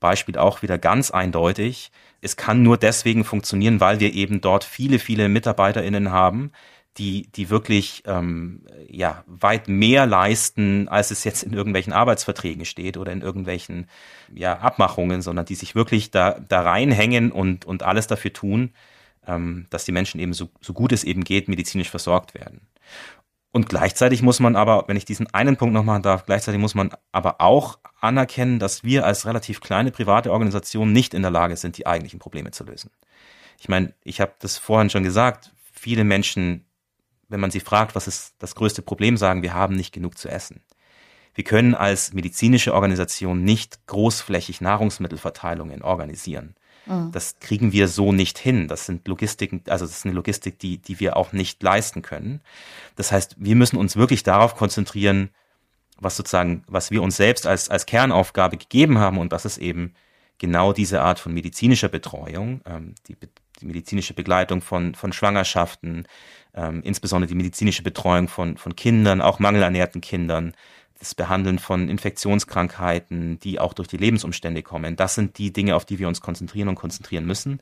[0.00, 4.98] Beispiel auch wieder ganz eindeutig, es kann nur deswegen funktionieren, weil wir eben dort viele,
[4.98, 6.52] viele MitarbeiterInnen haben,
[6.98, 12.96] die, die wirklich ähm, ja, weit mehr leisten, als es jetzt in irgendwelchen Arbeitsverträgen steht
[12.96, 13.86] oder in irgendwelchen
[14.34, 18.72] ja, Abmachungen, sondern die sich wirklich da, da reinhängen und, und alles dafür tun,
[19.26, 22.62] ähm, dass die Menschen eben so, so gut es eben geht, medizinisch versorgt werden.
[23.50, 26.74] Und gleichzeitig muss man aber, wenn ich diesen einen Punkt noch machen darf, gleichzeitig muss
[26.74, 31.56] man aber auch anerkennen, dass wir als relativ kleine private Organisation nicht in der Lage
[31.56, 32.90] sind, die eigentlichen Probleme zu lösen.
[33.58, 36.64] Ich meine, ich habe das vorhin schon gesagt, viele Menschen
[37.28, 40.28] wenn man sie fragt, was ist das größte Problem, sagen, wir haben nicht genug zu
[40.28, 40.62] essen.
[41.34, 46.56] Wir können als medizinische Organisation nicht großflächig Nahrungsmittelverteilungen organisieren.
[46.86, 47.12] Mhm.
[47.12, 48.66] Das kriegen wir so nicht hin.
[48.66, 52.40] Das sind Logistiken, also das ist eine Logistik, die, die wir auch nicht leisten können.
[52.96, 55.30] Das heißt, wir müssen uns wirklich darauf konzentrieren,
[56.00, 59.94] was sozusagen, was wir uns selbst als, als Kernaufgabe gegeben haben und das ist eben
[60.38, 63.16] genau diese Art von medizinischer Betreuung, ähm, die,
[63.60, 66.06] die medizinische Begleitung von, von Schwangerschaften,
[66.58, 70.52] ähm, insbesondere die medizinische Betreuung von, von Kindern, auch mangelernährten Kindern,
[70.98, 74.96] das Behandeln von Infektionskrankheiten, die auch durch die Lebensumstände kommen.
[74.96, 77.60] Das sind die Dinge, auf die wir uns konzentrieren und konzentrieren müssen.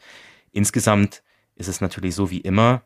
[0.53, 1.23] Insgesamt
[1.55, 2.83] ist es natürlich so wie immer,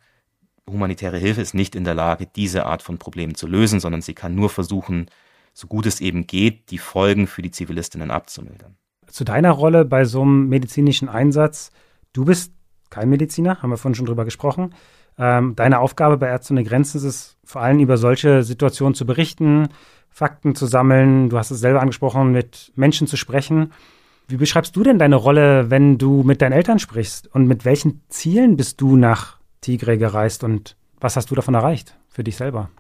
[0.68, 4.14] humanitäre Hilfe ist nicht in der Lage, diese Art von Problemen zu lösen, sondern sie
[4.14, 5.06] kann nur versuchen,
[5.52, 8.76] so gut es eben geht, die Folgen für die Zivilistinnen abzumildern.
[9.06, 11.70] Zu deiner Rolle bei so einem medizinischen Einsatz.
[12.12, 12.52] Du bist
[12.88, 14.74] kein Mediziner, haben wir vorhin schon drüber gesprochen.
[15.20, 19.04] Ähm, deine Aufgabe bei Ärzte ohne Grenzen ist es, vor allem über solche Situationen zu
[19.04, 19.68] berichten,
[20.08, 21.28] Fakten zu sammeln.
[21.28, 23.72] Du hast es selber angesprochen, mit Menschen zu sprechen.
[24.28, 27.26] Wie beschreibst du denn deine Rolle, wenn du mit deinen Eltern sprichst?
[27.34, 31.98] Und mit welchen Zielen bist du nach Tigre gereist und was hast du davon erreicht
[32.08, 32.70] für dich selber?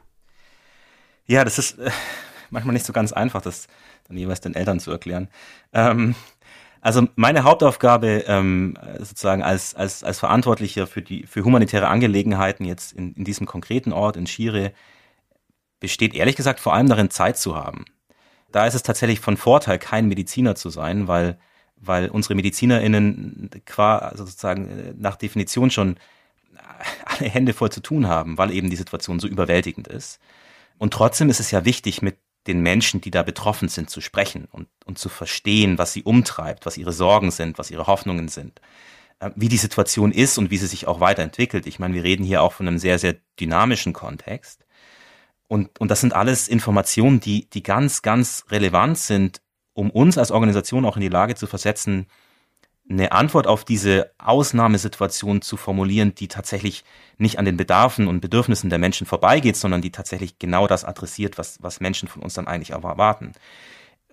[1.26, 1.90] Ja, das ist äh,
[2.48, 3.68] manchmal nicht so ganz einfach, das
[4.08, 5.28] dann jeweils den Eltern zu erklären.
[5.74, 6.14] Ähm,
[6.80, 12.92] also meine Hauptaufgabe ähm, sozusagen als, als, als Verantwortlicher für die für humanitäre Angelegenheiten jetzt
[12.92, 14.72] in, in diesem konkreten Ort in Shire
[15.78, 17.84] besteht ehrlich gesagt vor allem darin, Zeit zu haben.
[18.52, 21.38] Da ist es tatsächlich von Vorteil, kein Mediziner zu sein, weil,
[21.76, 25.96] weil unsere MedizinerInnen qua, also sozusagen äh, nach Definition schon
[27.04, 30.20] alle Hände voll zu tun haben, weil eben die Situation so überwältigend ist.
[30.78, 32.16] Und trotzdem ist es ja wichtig, mit
[32.46, 36.66] den Menschen, die da betroffen sind, zu sprechen und, und zu verstehen, was sie umtreibt,
[36.66, 38.60] was ihre Sorgen sind, was ihre Hoffnungen sind,
[39.20, 41.66] äh, wie die Situation ist und wie sie sich auch weiterentwickelt.
[41.66, 44.64] Ich meine, wir reden hier auch von einem sehr, sehr dynamischen Kontext.
[45.48, 50.30] Und, und das sind alles Informationen, die, die ganz, ganz relevant sind, um uns als
[50.30, 52.06] Organisation auch in die Lage zu versetzen,
[52.90, 56.84] eine Antwort auf diese Ausnahmesituation zu formulieren, die tatsächlich
[57.18, 61.38] nicht an den Bedarfen und Bedürfnissen der Menschen vorbeigeht, sondern die tatsächlich genau das adressiert,
[61.38, 63.32] was, was Menschen von uns dann eigentlich erwarten.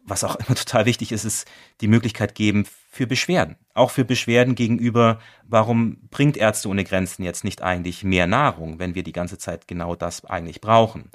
[0.03, 1.47] Was auch immer total wichtig ist, ist
[1.81, 3.55] die Möglichkeit geben für Beschwerden.
[3.73, 8.93] Auch für Beschwerden gegenüber, warum bringt Ärzte ohne Grenzen jetzt nicht eigentlich mehr Nahrung, wenn
[8.93, 11.11] wir die ganze Zeit genau das eigentlich brauchen?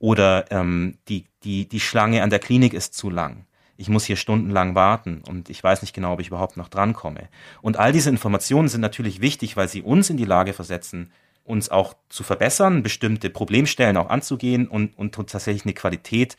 [0.00, 4.16] Oder ähm, die, die, die Schlange an der Klinik ist zu lang ich muss hier
[4.16, 7.28] stundenlang warten und ich weiß nicht genau, ob ich überhaupt noch drankomme.
[7.60, 11.12] Und all diese Informationen sind natürlich wichtig, weil sie uns in die Lage versetzen,
[11.44, 16.36] uns auch zu verbessern, bestimmte Problemstellen auch anzugehen und, und tatsächlich eine Qualität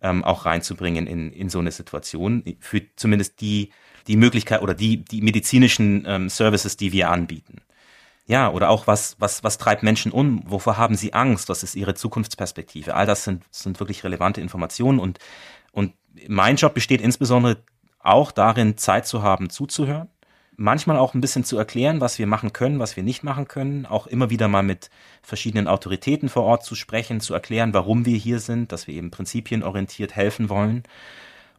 [0.00, 3.70] ähm, auch reinzubringen in, in so eine Situation, für zumindest die,
[4.06, 7.60] die Möglichkeit oder die, die medizinischen ähm, Services, die wir anbieten.
[8.28, 10.42] Ja, oder auch was, was, was treibt Menschen um?
[10.46, 11.48] Wovor haben sie Angst?
[11.48, 12.94] Was ist ihre Zukunftsperspektive?
[12.94, 15.20] All das sind, sind wirklich relevante Informationen und,
[15.70, 15.92] und
[16.28, 17.58] mein Job besteht insbesondere
[17.98, 20.08] auch darin, Zeit zu haben, zuzuhören
[20.56, 23.86] manchmal auch ein bisschen zu erklären, was wir machen können, was wir nicht machen können,
[23.86, 24.90] auch immer wieder mal mit
[25.22, 29.10] verschiedenen Autoritäten vor Ort zu sprechen, zu erklären, warum wir hier sind, dass wir eben
[29.10, 30.82] prinzipienorientiert helfen wollen.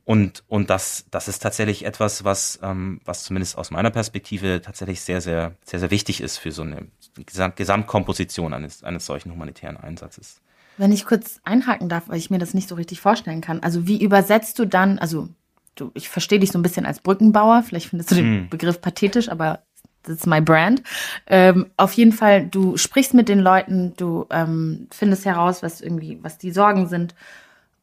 [0.03, 5.01] Und, und das, das ist tatsächlich etwas, was, ähm, was zumindest aus meiner Perspektive tatsächlich
[5.01, 6.87] sehr, sehr, sehr, sehr wichtig ist für so eine
[7.25, 10.41] Gesamt Gesamtkomposition eines, eines solchen humanitären Einsatzes.
[10.77, 13.61] Wenn ich kurz einhaken darf, weil ich mir das nicht so richtig vorstellen kann.
[13.61, 15.29] Also wie übersetzt du dann, also
[15.75, 18.49] du, ich verstehe dich so ein bisschen als Brückenbauer, vielleicht findest du den mm.
[18.49, 19.63] Begriff pathetisch, aber
[20.03, 20.83] that's my brand.
[21.27, 26.19] Ähm, auf jeden Fall, du sprichst mit den Leuten, du ähm, findest heraus, was irgendwie,
[26.21, 27.15] was die Sorgen sind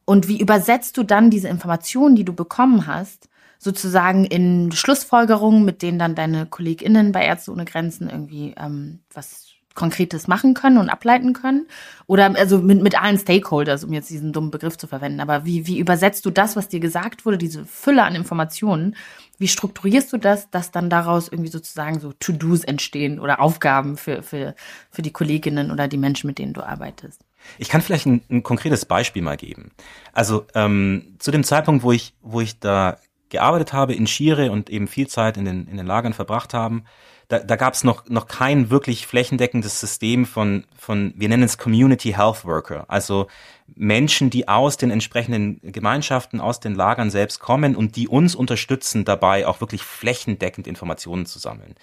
[0.05, 5.81] und wie übersetzt du dann diese Informationen, die du bekommen hast, sozusagen in Schlussfolgerungen, mit
[5.81, 10.89] denen dann deine KollegInnen bei Ärzte ohne Grenzen irgendwie ähm, was Konkretes machen können und
[10.89, 11.67] ableiten können?
[12.07, 15.19] Oder also mit, mit allen Stakeholders, um jetzt diesen dummen Begriff zu verwenden.
[15.19, 18.95] Aber wie, wie übersetzt du das, was dir gesagt wurde, diese Fülle an Informationen?
[19.37, 24.23] Wie strukturierst du das, dass dann daraus irgendwie sozusagen so To-Dos entstehen oder Aufgaben für,
[24.23, 24.55] für,
[24.89, 27.21] für die Kolleginnen oder die Menschen, mit denen du arbeitest?
[27.57, 29.71] Ich kann vielleicht ein, ein konkretes Beispiel mal geben.
[30.13, 32.97] Also ähm, zu dem Zeitpunkt, wo ich, wo ich da
[33.29, 36.85] gearbeitet habe in Schiere und eben viel Zeit in den, in den Lagern verbracht haben,
[37.27, 41.57] da, da gab es noch, noch kein wirklich flächendeckendes System von, von, wir nennen es
[41.57, 43.27] Community Health Worker, also
[43.75, 49.05] Menschen, die aus den entsprechenden Gemeinschaften, aus den Lagern selbst kommen und die uns unterstützen
[49.05, 51.75] dabei, auch wirklich flächendeckend Informationen zu sammeln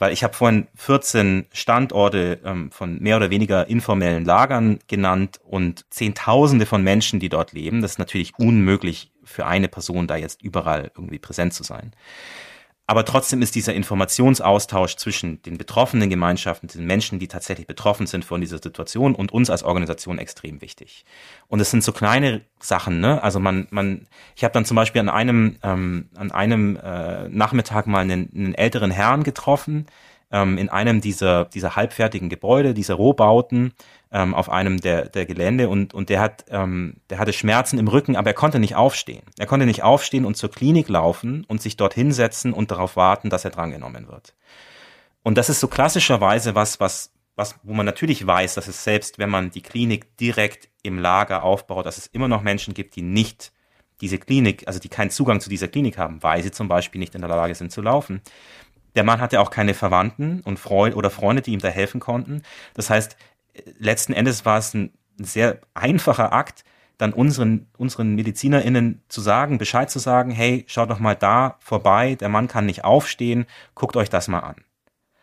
[0.00, 5.84] weil ich habe vorhin 14 Standorte ähm, von mehr oder weniger informellen Lagern genannt und
[5.90, 7.82] Zehntausende von Menschen, die dort leben.
[7.82, 11.92] Das ist natürlich unmöglich für eine Person da jetzt überall irgendwie präsent zu sein.
[12.90, 18.24] Aber trotzdem ist dieser Informationsaustausch zwischen den betroffenen Gemeinschaften, den Menschen, die tatsächlich betroffen sind
[18.24, 21.04] von dieser Situation und uns als Organisation extrem wichtig.
[21.46, 23.22] Und es sind so kleine Sachen, ne?
[23.22, 27.86] Also man, man, ich habe dann zum Beispiel an einem, ähm, an einem äh, Nachmittag
[27.86, 29.86] mal einen, einen älteren Herrn getroffen,
[30.32, 33.72] ähm, in einem dieser, dieser halbfertigen Gebäude, dieser Rohbauten,
[34.12, 37.88] ähm, auf einem der, der Gelände und, und der hat, ähm, der hatte Schmerzen im
[37.88, 39.22] Rücken, aber er konnte nicht aufstehen.
[39.38, 43.30] Er konnte nicht aufstehen und zur Klinik laufen und sich dort hinsetzen und darauf warten,
[43.30, 44.34] dass er drangenommen wird.
[45.22, 49.18] Und das ist so klassischerweise was, was, was, wo man natürlich weiß, dass es selbst,
[49.18, 53.02] wenn man die Klinik direkt im Lager aufbaut, dass es immer noch Menschen gibt, die
[53.02, 53.52] nicht
[54.00, 57.14] diese Klinik, also die keinen Zugang zu dieser Klinik haben, weil sie zum Beispiel nicht
[57.14, 58.22] in der Lage sind zu laufen.
[58.96, 62.42] Der Mann hatte auch keine Verwandten und Freunde oder Freunde, die ihm da helfen konnten.
[62.74, 63.16] Das heißt,
[63.78, 66.64] letzten Endes war es ein sehr einfacher Akt,
[66.98, 72.14] dann unseren, unseren MedizinerInnen zu sagen, Bescheid zu sagen, hey, schaut doch mal da vorbei,
[72.14, 74.56] der Mann kann nicht aufstehen, guckt euch das mal an.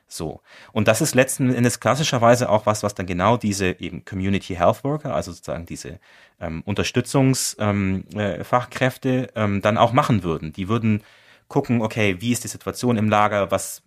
[0.08, 0.42] So.
[0.72, 4.84] Und das ist letzten Endes klassischerweise auch was, was dann genau diese eben Community Health
[4.84, 6.00] Worker, also sozusagen diese
[6.40, 10.54] ähm, Unterstützungsfachkräfte ähm, äh, ähm, dann auch machen würden.
[10.54, 11.04] Die würden
[11.48, 13.84] gucken, okay, wie ist die Situation im Lager, was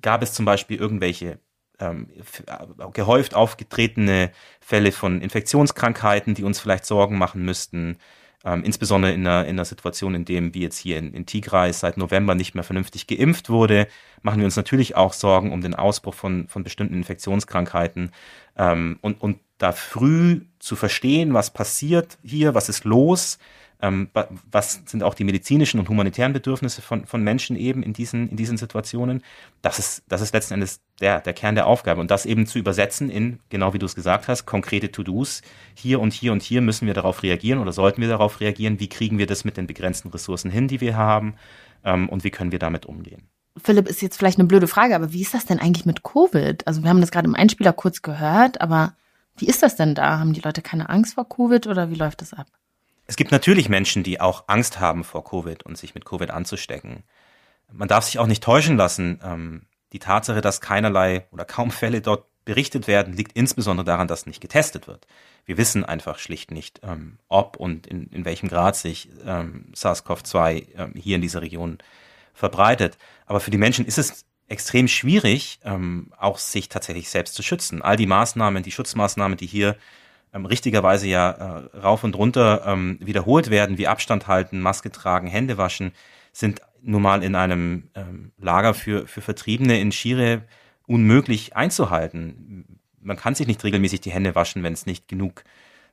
[0.00, 1.38] gab es zum Beispiel irgendwelche
[1.80, 2.08] ähm,
[2.46, 7.98] äh, gehäuft aufgetretene Fälle von Infektionskrankheiten, die uns vielleicht Sorgen machen müssten.
[8.44, 11.72] Ähm, insbesondere in einer, in einer Situation, in dem, wie jetzt hier in, in Tigray
[11.72, 13.88] seit November nicht mehr vernünftig geimpft wurde,
[14.22, 18.12] machen wir uns natürlich auch Sorgen um den Ausbruch von, von bestimmten Infektionskrankheiten.
[18.56, 23.38] Ähm, und, und da früh zu verstehen, was passiert hier, was ist los,
[23.82, 24.08] ähm,
[24.50, 28.36] was sind auch die medizinischen und humanitären Bedürfnisse von, von Menschen eben in diesen, in
[28.36, 29.22] diesen Situationen?
[29.62, 32.00] Das ist, das ist letzten Endes der, der Kern der Aufgabe.
[32.00, 35.42] Und das eben zu übersetzen in, genau wie du es gesagt hast, konkrete To-Dos.
[35.74, 38.80] Hier und hier und hier müssen wir darauf reagieren oder sollten wir darauf reagieren.
[38.80, 41.34] Wie kriegen wir das mit den begrenzten Ressourcen hin, die wir haben?
[41.84, 43.28] Ähm, und wie können wir damit umgehen?
[43.58, 46.66] Philipp, ist jetzt vielleicht eine blöde Frage, aber wie ist das denn eigentlich mit Covid?
[46.66, 48.94] Also wir haben das gerade im Einspieler kurz gehört, aber
[49.38, 50.18] wie ist das denn da?
[50.18, 52.46] Haben die Leute keine Angst vor Covid oder wie läuft das ab?
[53.06, 57.04] Es gibt natürlich Menschen, die auch Angst haben vor Covid und sich mit Covid anzustecken.
[57.72, 59.20] Man darf sich auch nicht täuschen lassen.
[59.22, 64.26] Ähm, die Tatsache, dass keinerlei oder kaum Fälle dort berichtet werden, liegt insbesondere daran, dass
[64.26, 65.06] nicht getestet wird.
[65.44, 70.66] Wir wissen einfach schlicht nicht, ähm, ob und in, in welchem Grad sich ähm, SARS-CoV-2
[70.76, 71.78] ähm, hier in dieser Region
[72.34, 72.98] verbreitet.
[73.26, 75.58] Aber für die Menschen ist es extrem schwierig,
[76.18, 77.82] auch sich tatsächlich selbst zu schützen.
[77.82, 79.76] All die Maßnahmen, die Schutzmaßnahmen, die hier
[80.36, 85.26] ähm, richtigerweise ja äh, rauf und runter ähm, wiederholt werden, wie Abstand halten, Maske tragen,
[85.26, 85.92] Hände waschen,
[86.32, 90.42] sind nun mal in einem ähm, Lager für, für Vertriebene in Schire
[90.86, 92.80] unmöglich einzuhalten.
[93.00, 95.42] Man kann sich nicht regelmäßig die Hände waschen, wenn es nicht genug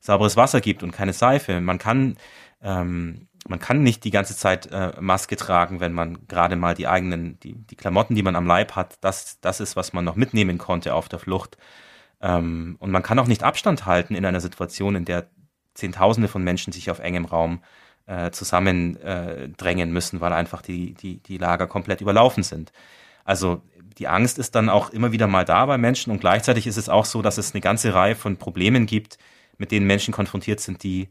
[0.01, 1.62] sauberes Wasser gibt und keine Seife.
[1.62, 2.17] Man kann,
[2.62, 6.88] ähm, man kann nicht die ganze Zeit äh, Maske tragen, wenn man gerade mal die
[6.88, 10.17] eigenen, die, die Klamotten, die man am Leib hat, das, das ist, was man noch
[10.17, 11.58] mitnehmen konnte auf der Flucht.
[12.23, 15.29] Ähm, und man kann auch nicht Abstand halten in einer Situation, in der
[15.75, 17.62] Zehntausende von Menschen sich auf engem Raum
[18.05, 22.71] äh, zusammendrängen äh, müssen, weil einfach die, die, die Lager komplett überlaufen sind.
[23.25, 23.62] Also
[23.97, 26.89] die Angst ist dann auch immer wieder mal da bei Menschen und gleichzeitig ist es
[26.89, 29.17] auch so, dass es eine ganze Reihe von Problemen gibt,
[29.57, 31.09] mit denen Menschen konfrontiert sind, die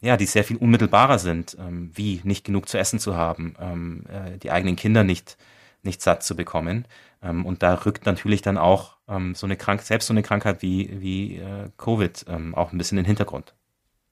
[0.00, 4.04] ja, die sehr viel unmittelbarer sind, ähm, wie nicht genug zu essen zu haben, ähm,
[4.08, 5.38] äh, die eigenen Kinder nicht,
[5.82, 6.86] nicht satt zu bekommen.
[7.26, 10.62] Ähm, und da rückt natürlich dann auch ähm, so eine Krankheit, selbst so eine Krankheit
[10.62, 13.54] wie, wie äh, Covid ähm, auch ein bisschen in den Hintergrund.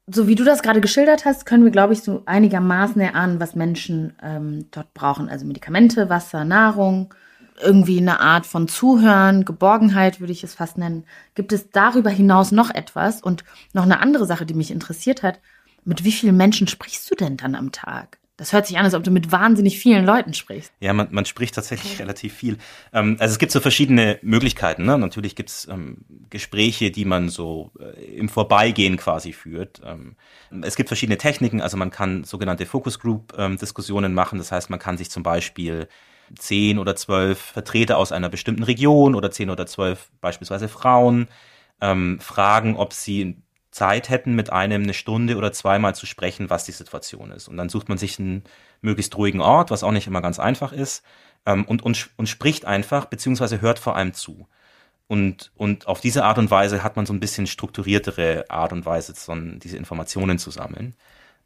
[0.07, 3.55] So wie du das gerade geschildert hast, können wir, glaube ich, so einigermaßen erahnen, was
[3.55, 5.31] Menschen ähm, dort brauchen.
[5.31, 7.14] Also Medikamente, Wasser, Nahrung,
[7.62, 11.05] irgendwie eine Art von Zuhören, Geborgenheit würde ich es fast nennen.
[11.35, 13.22] Gibt es darüber hinaus noch etwas?
[13.22, 15.40] Und noch eine andere Sache, die mich interessiert hat.
[15.85, 18.18] Mit wie vielen Menschen sprichst du denn dann am Tag?
[18.37, 20.73] Das hört sich an, als ob du mit wahnsinnig vielen Leuten sprichst.
[20.81, 22.59] Ja, man, man spricht tatsächlich relativ viel.
[22.92, 24.85] Ähm, also es gibt so verschiedene Möglichkeiten.
[24.85, 24.99] Ne?
[24.99, 25.99] Natürlich gibt es ähm,
[26.31, 29.81] Gespräche, die man so äh, im Vorbeigehen quasi führt.
[29.85, 30.16] Ähm,
[30.62, 31.61] es gibt verschiedene Techniken.
[31.61, 34.38] Also man kann sogenannte Focus Group ähm, Diskussionen machen.
[34.38, 35.87] Das heißt, man kann sich zum Beispiel
[36.37, 41.29] zehn oder zwölf Vertreter aus einer bestimmten Region oder zehn oder zwölf beispielsweise Frauen
[41.81, 43.43] ähm, fragen, ob sie
[43.74, 47.48] Zeit hätten, mit einem eine Stunde oder zweimal zu sprechen, was die Situation ist.
[47.48, 48.44] Und dann sucht man sich einen
[48.82, 51.02] möglichst ruhigen Ort, was auch nicht immer ganz einfach ist,
[51.44, 54.46] ähm, und, und, und spricht einfach, beziehungsweise hört vor allem zu.
[55.08, 58.87] Und, und auf diese Art und Weise hat man so ein bisschen strukturiertere Art und
[58.87, 60.94] Weise, so diese Informationen zu sammeln.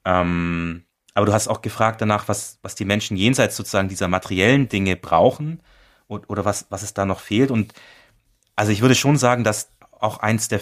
[0.05, 4.69] Ähm, aber du hast auch gefragt danach, was, was die Menschen jenseits sozusagen dieser materiellen
[4.69, 5.63] Dinge brauchen
[6.09, 7.51] und, oder was, was es da noch fehlt.
[7.51, 7.73] Und
[8.55, 10.61] also ich würde schon sagen, dass auch eins der,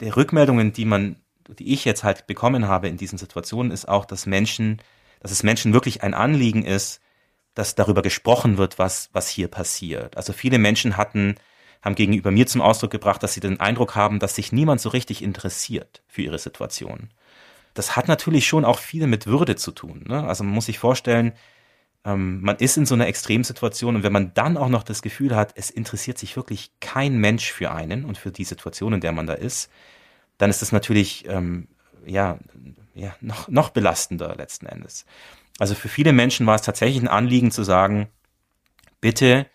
[0.00, 1.16] der Rückmeldungen, die man,
[1.48, 4.80] die ich jetzt halt bekommen habe in diesen Situationen, ist auch, dass Menschen,
[5.20, 7.00] dass es Menschen wirklich ein Anliegen ist,
[7.54, 10.16] dass darüber gesprochen wird, was, was hier passiert.
[10.16, 11.34] Also viele Menschen hatten,
[11.82, 14.88] haben gegenüber mir zum Ausdruck gebracht, dass sie den Eindruck haben, dass sich niemand so
[14.90, 17.10] richtig interessiert für ihre Situation
[17.74, 20.04] das hat natürlich schon auch viel mit Würde zu tun.
[20.08, 20.26] Ne?
[20.26, 21.32] Also man muss sich vorstellen,
[22.04, 25.36] ähm, man ist in so einer Extremsituation und wenn man dann auch noch das Gefühl
[25.36, 29.12] hat, es interessiert sich wirklich kein Mensch für einen und für die Situation, in der
[29.12, 29.70] man da ist,
[30.38, 31.68] dann ist das natürlich ähm,
[32.06, 32.38] ja,
[32.94, 35.04] ja noch, noch belastender letzten Endes.
[35.58, 38.08] Also für viele Menschen war es tatsächlich ein Anliegen zu sagen,
[39.00, 39.46] bitte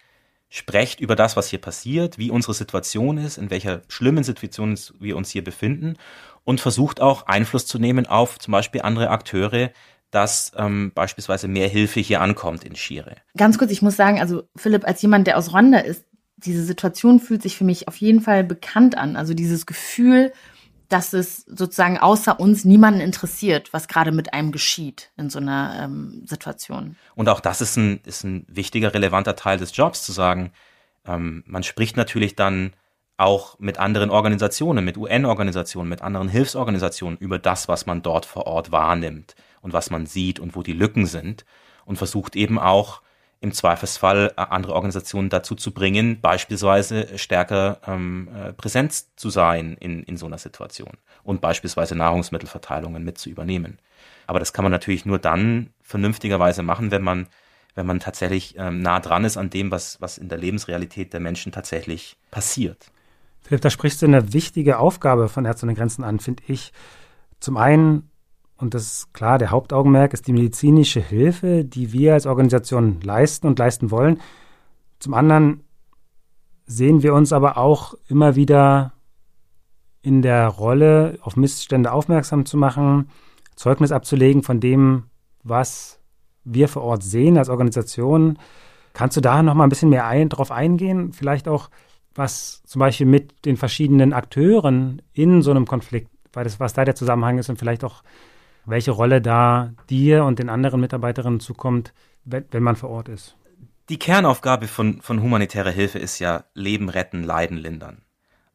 [0.49, 5.17] sprecht über das, was hier passiert, wie unsere Situation ist, in welcher schlimmen Situation wir
[5.17, 5.97] uns hier befinden
[6.43, 9.71] und versucht auch Einfluss zu nehmen auf zum Beispiel andere Akteure,
[10.15, 13.17] dass ähm, beispielsweise mehr Hilfe hier ankommt in Shire.
[13.35, 16.05] Ganz kurz, ich muss sagen, also Philipp, als jemand, der aus Rwanda ist,
[16.37, 19.17] diese Situation fühlt sich für mich auf jeden Fall bekannt an.
[19.17, 20.31] Also dieses Gefühl,
[20.87, 25.81] dass es sozusagen außer uns niemanden interessiert, was gerade mit einem geschieht in so einer
[25.83, 26.95] ähm, Situation.
[27.15, 30.53] Und auch das ist ein, ist ein wichtiger, relevanter Teil des Jobs, zu sagen,
[31.05, 32.71] ähm, man spricht natürlich dann
[33.17, 38.47] auch mit anderen Organisationen, mit UN-Organisationen, mit anderen Hilfsorganisationen über das, was man dort vor
[38.47, 41.43] Ort wahrnimmt und was man sieht und wo die Lücken sind
[41.85, 43.01] und versucht eben auch
[43.41, 49.75] im Zweifelsfall äh, andere Organisationen dazu zu bringen, beispielsweise stärker ähm, äh, präsent zu sein
[49.79, 53.79] in, in so einer Situation und beispielsweise Nahrungsmittelverteilungen mit zu übernehmen.
[54.27, 57.27] Aber das kann man natürlich nur dann vernünftigerweise machen, wenn man,
[57.73, 61.19] wenn man tatsächlich ähm, nah dran ist an dem, was, was in der Lebensrealität der
[61.19, 62.91] Menschen tatsächlich passiert.
[63.41, 66.71] Philipp, da sprichst du eine wichtige Aufgabe von Ärzte ohne Grenzen an, finde ich.
[67.39, 68.09] Zum einen,
[68.65, 73.45] und das ist klar, der Hauptaugenmerk ist die medizinische Hilfe, die wir als Organisation leisten
[73.45, 74.19] und leisten wollen.
[74.97, 75.63] Zum anderen
[76.65, 78.93] sehen wir uns aber auch immer wieder
[80.01, 83.09] in der Rolle, auf Missstände aufmerksam zu machen,
[83.55, 85.03] Zeugnis abzulegen von dem,
[85.43, 85.99] was
[86.43, 88.39] wir vor Ort sehen als Organisation.
[88.93, 91.13] Kannst du da noch mal ein bisschen mehr ein, drauf eingehen?
[91.13, 91.69] Vielleicht auch,
[92.15, 97.37] was zum Beispiel mit den verschiedenen Akteuren in so einem Konflikt, was da der Zusammenhang
[97.37, 98.01] ist und vielleicht auch
[98.65, 103.37] welche Rolle da dir und den anderen Mitarbeiterinnen zukommt, wenn, man vor Ort ist.
[103.89, 108.01] Die Kernaufgabe von, von humanitärer Hilfe ist ja Leben retten, Leiden lindern.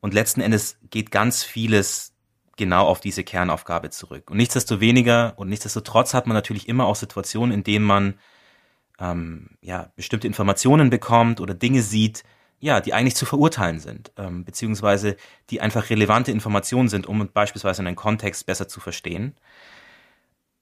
[0.01, 2.15] Und letzten Endes geht ganz vieles
[2.57, 4.31] genau auf diese Kernaufgabe zurück.
[4.31, 8.15] Und nichtsdestoweniger und nichtsdestotrotz hat man natürlich immer auch Situationen, in denen man
[8.99, 12.25] ähm, ja, bestimmte Informationen bekommt oder Dinge sieht,
[12.59, 15.17] ja, die eigentlich zu verurteilen sind, ähm, beziehungsweise
[15.49, 19.35] die einfach relevante Informationen sind, um beispielsweise einen Kontext besser zu verstehen.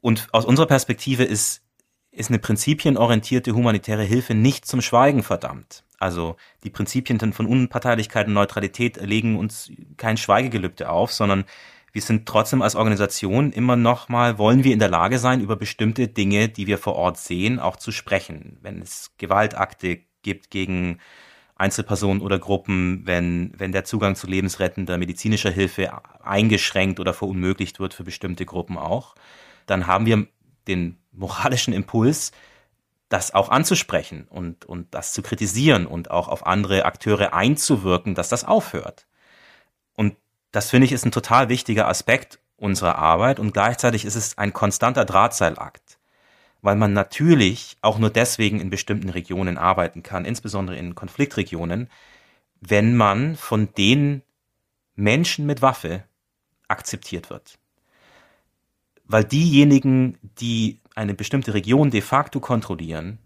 [0.00, 1.62] Und aus unserer Perspektive ist,
[2.10, 5.84] ist eine prinzipienorientierte humanitäre Hilfe nicht zum Schweigen verdammt.
[5.98, 11.44] Also die Prinzipien von Unparteilichkeit und Neutralität legen uns kein Schweigegelübde auf, sondern
[11.92, 15.56] wir sind trotzdem als Organisation immer noch mal, wollen wir in der Lage sein, über
[15.56, 18.58] bestimmte Dinge, die wir vor Ort sehen, auch zu sprechen.
[18.62, 20.98] Wenn es Gewaltakte gibt gegen
[21.56, 25.90] Einzelpersonen oder Gruppen, wenn, wenn der Zugang zu lebensrettender medizinischer Hilfe
[26.22, 29.16] eingeschränkt oder verunmöglicht wird für bestimmte Gruppen auch,
[29.70, 30.26] dann haben wir
[30.66, 32.32] den moralischen Impuls,
[33.08, 38.28] das auch anzusprechen und, und das zu kritisieren und auch auf andere Akteure einzuwirken, dass
[38.28, 39.06] das aufhört.
[39.94, 40.16] Und
[40.52, 44.52] das finde ich ist ein total wichtiger Aspekt unserer Arbeit und gleichzeitig ist es ein
[44.52, 45.98] konstanter Drahtseilakt,
[46.60, 51.88] weil man natürlich auch nur deswegen in bestimmten Regionen arbeiten kann, insbesondere in Konfliktregionen,
[52.60, 54.22] wenn man von den
[54.96, 56.04] Menschen mit Waffe
[56.66, 57.58] akzeptiert wird.
[59.08, 63.18] Weil diejenigen, die eine bestimmte Region de facto kontrollieren,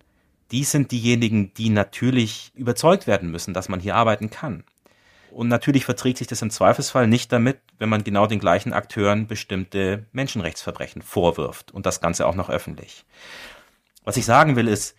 [0.52, 4.64] die sind diejenigen, die natürlich überzeugt werden müssen, dass man hier arbeiten kann.
[5.32, 9.26] Und natürlich verträgt sich das im Zweifelsfall nicht damit, wenn man genau den gleichen Akteuren
[9.26, 13.04] bestimmte Menschenrechtsverbrechen vorwirft und das Ganze auch noch öffentlich.
[14.04, 14.94] Was ich sagen will ist,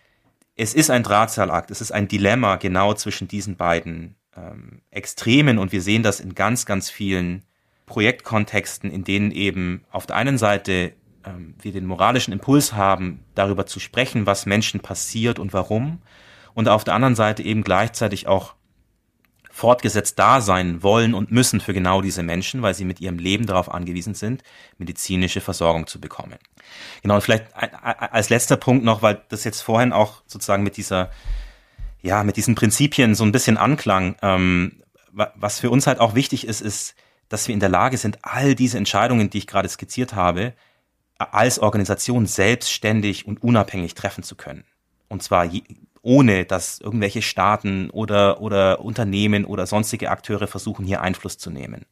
[0.56, 5.72] es ist ein Drahtseilakt, es ist ein Dilemma genau zwischen diesen beiden ähm, Extremen und
[5.72, 7.44] wir sehen das in ganz, ganz vielen
[7.86, 13.66] Projektkontexten, in denen eben auf der einen Seite ähm, wir den moralischen Impuls haben, darüber
[13.66, 16.00] zu sprechen, was Menschen passiert und warum,
[16.54, 18.54] und auf der anderen Seite eben gleichzeitig auch
[19.50, 23.46] fortgesetzt da sein wollen und müssen für genau diese Menschen, weil sie mit ihrem Leben
[23.46, 24.42] darauf angewiesen sind,
[24.78, 26.38] medizinische Versorgung zu bekommen.
[27.02, 31.10] Genau, und vielleicht als letzter Punkt noch, weil das jetzt vorhin auch sozusagen mit dieser,
[32.02, 34.82] ja, mit diesen Prinzipien so ein bisschen anklang, ähm,
[35.12, 36.96] was für uns halt auch wichtig ist, ist,
[37.28, 40.54] dass wir in der Lage sind, all diese Entscheidungen, die ich gerade skizziert habe,
[41.18, 44.64] als Organisation selbstständig und unabhängig treffen zu können.
[45.08, 45.48] Und zwar
[46.02, 51.86] ohne dass irgendwelche Staaten oder, oder Unternehmen oder sonstige Akteure versuchen, hier Einfluss zu nehmen.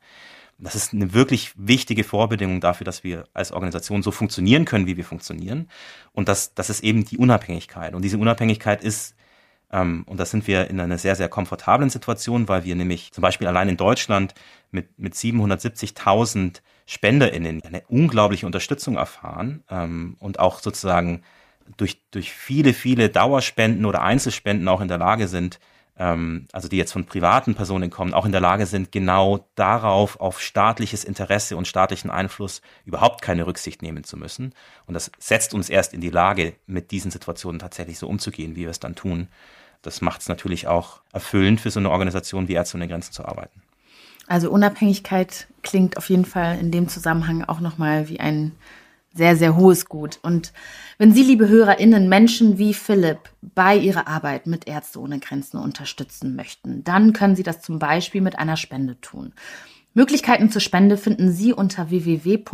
[0.59, 4.97] Das ist eine wirklich wichtige Vorbedingung dafür, dass wir als Organisation so funktionieren können, wie
[4.97, 5.69] wir funktionieren.
[6.13, 7.95] Und das, das ist eben die Unabhängigkeit.
[7.95, 9.17] Und diese Unabhängigkeit ist,
[9.73, 13.47] und da sind wir in einer sehr, sehr komfortablen Situation, weil wir nämlich zum Beispiel
[13.47, 14.35] allein in Deutschland
[14.71, 21.23] mit, mit 770.000 SpenderInnen eine unglaubliche Unterstützung erfahren ähm, und auch sozusagen
[21.77, 25.59] durch, durch viele, viele Dauerspenden oder Einzelspenden auch in der Lage sind,
[25.99, 30.21] ähm, also die jetzt von privaten Personen kommen, auch in der Lage sind, genau darauf,
[30.21, 34.55] auf staatliches Interesse und staatlichen Einfluss überhaupt keine Rücksicht nehmen zu müssen.
[34.87, 38.63] Und das setzt uns erst in die Lage, mit diesen Situationen tatsächlich so umzugehen, wie
[38.63, 39.29] wir es dann tun.
[39.83, 43.25] Das macht es natürlich auch erfüllend für so eine Organisation wie Ärzte ohne Grenzen zu
[43.25, 43.61] arbeiten.
[44.29, 48.53] Also Unabhängigkeit klingt auf jeden Fall in dem Zusammenhang auch nochmal wie ein
[49.15, 50.19] sehr, sehr hohes Gut.
[50.23, 50.53] Und
[50.99, 56.35] wenn Sie, liebe HörerInnen, Menschen wie Philipp bei ihrer Arbeit mit Ärzte ohne Grenzen unterstützen
[56.35, 59.35] möchten, dann können Sie das zum Beispiel mit einer Spende tun.
[59.95, 62.45] Möglichkeiten zur Spende finden Sie unter www.msf.de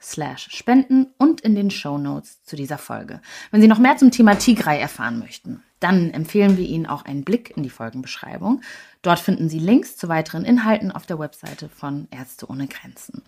[0.00, 3.20] slash spenden und in den Show Notes zu dieser Folge.
[3.50, 7.24] Wenn Sie noch mehr zum Thema Tigray erfahren möchten, dann empfehlen wir Ihnen auch einen
[7.24, 8.60] Blick in die Folgenbeschreibung.
[9.02, 13.22] Dort finden Sie Links zu weiteren Inhalten auf der Webseite von Ärzte ohne Grenzen.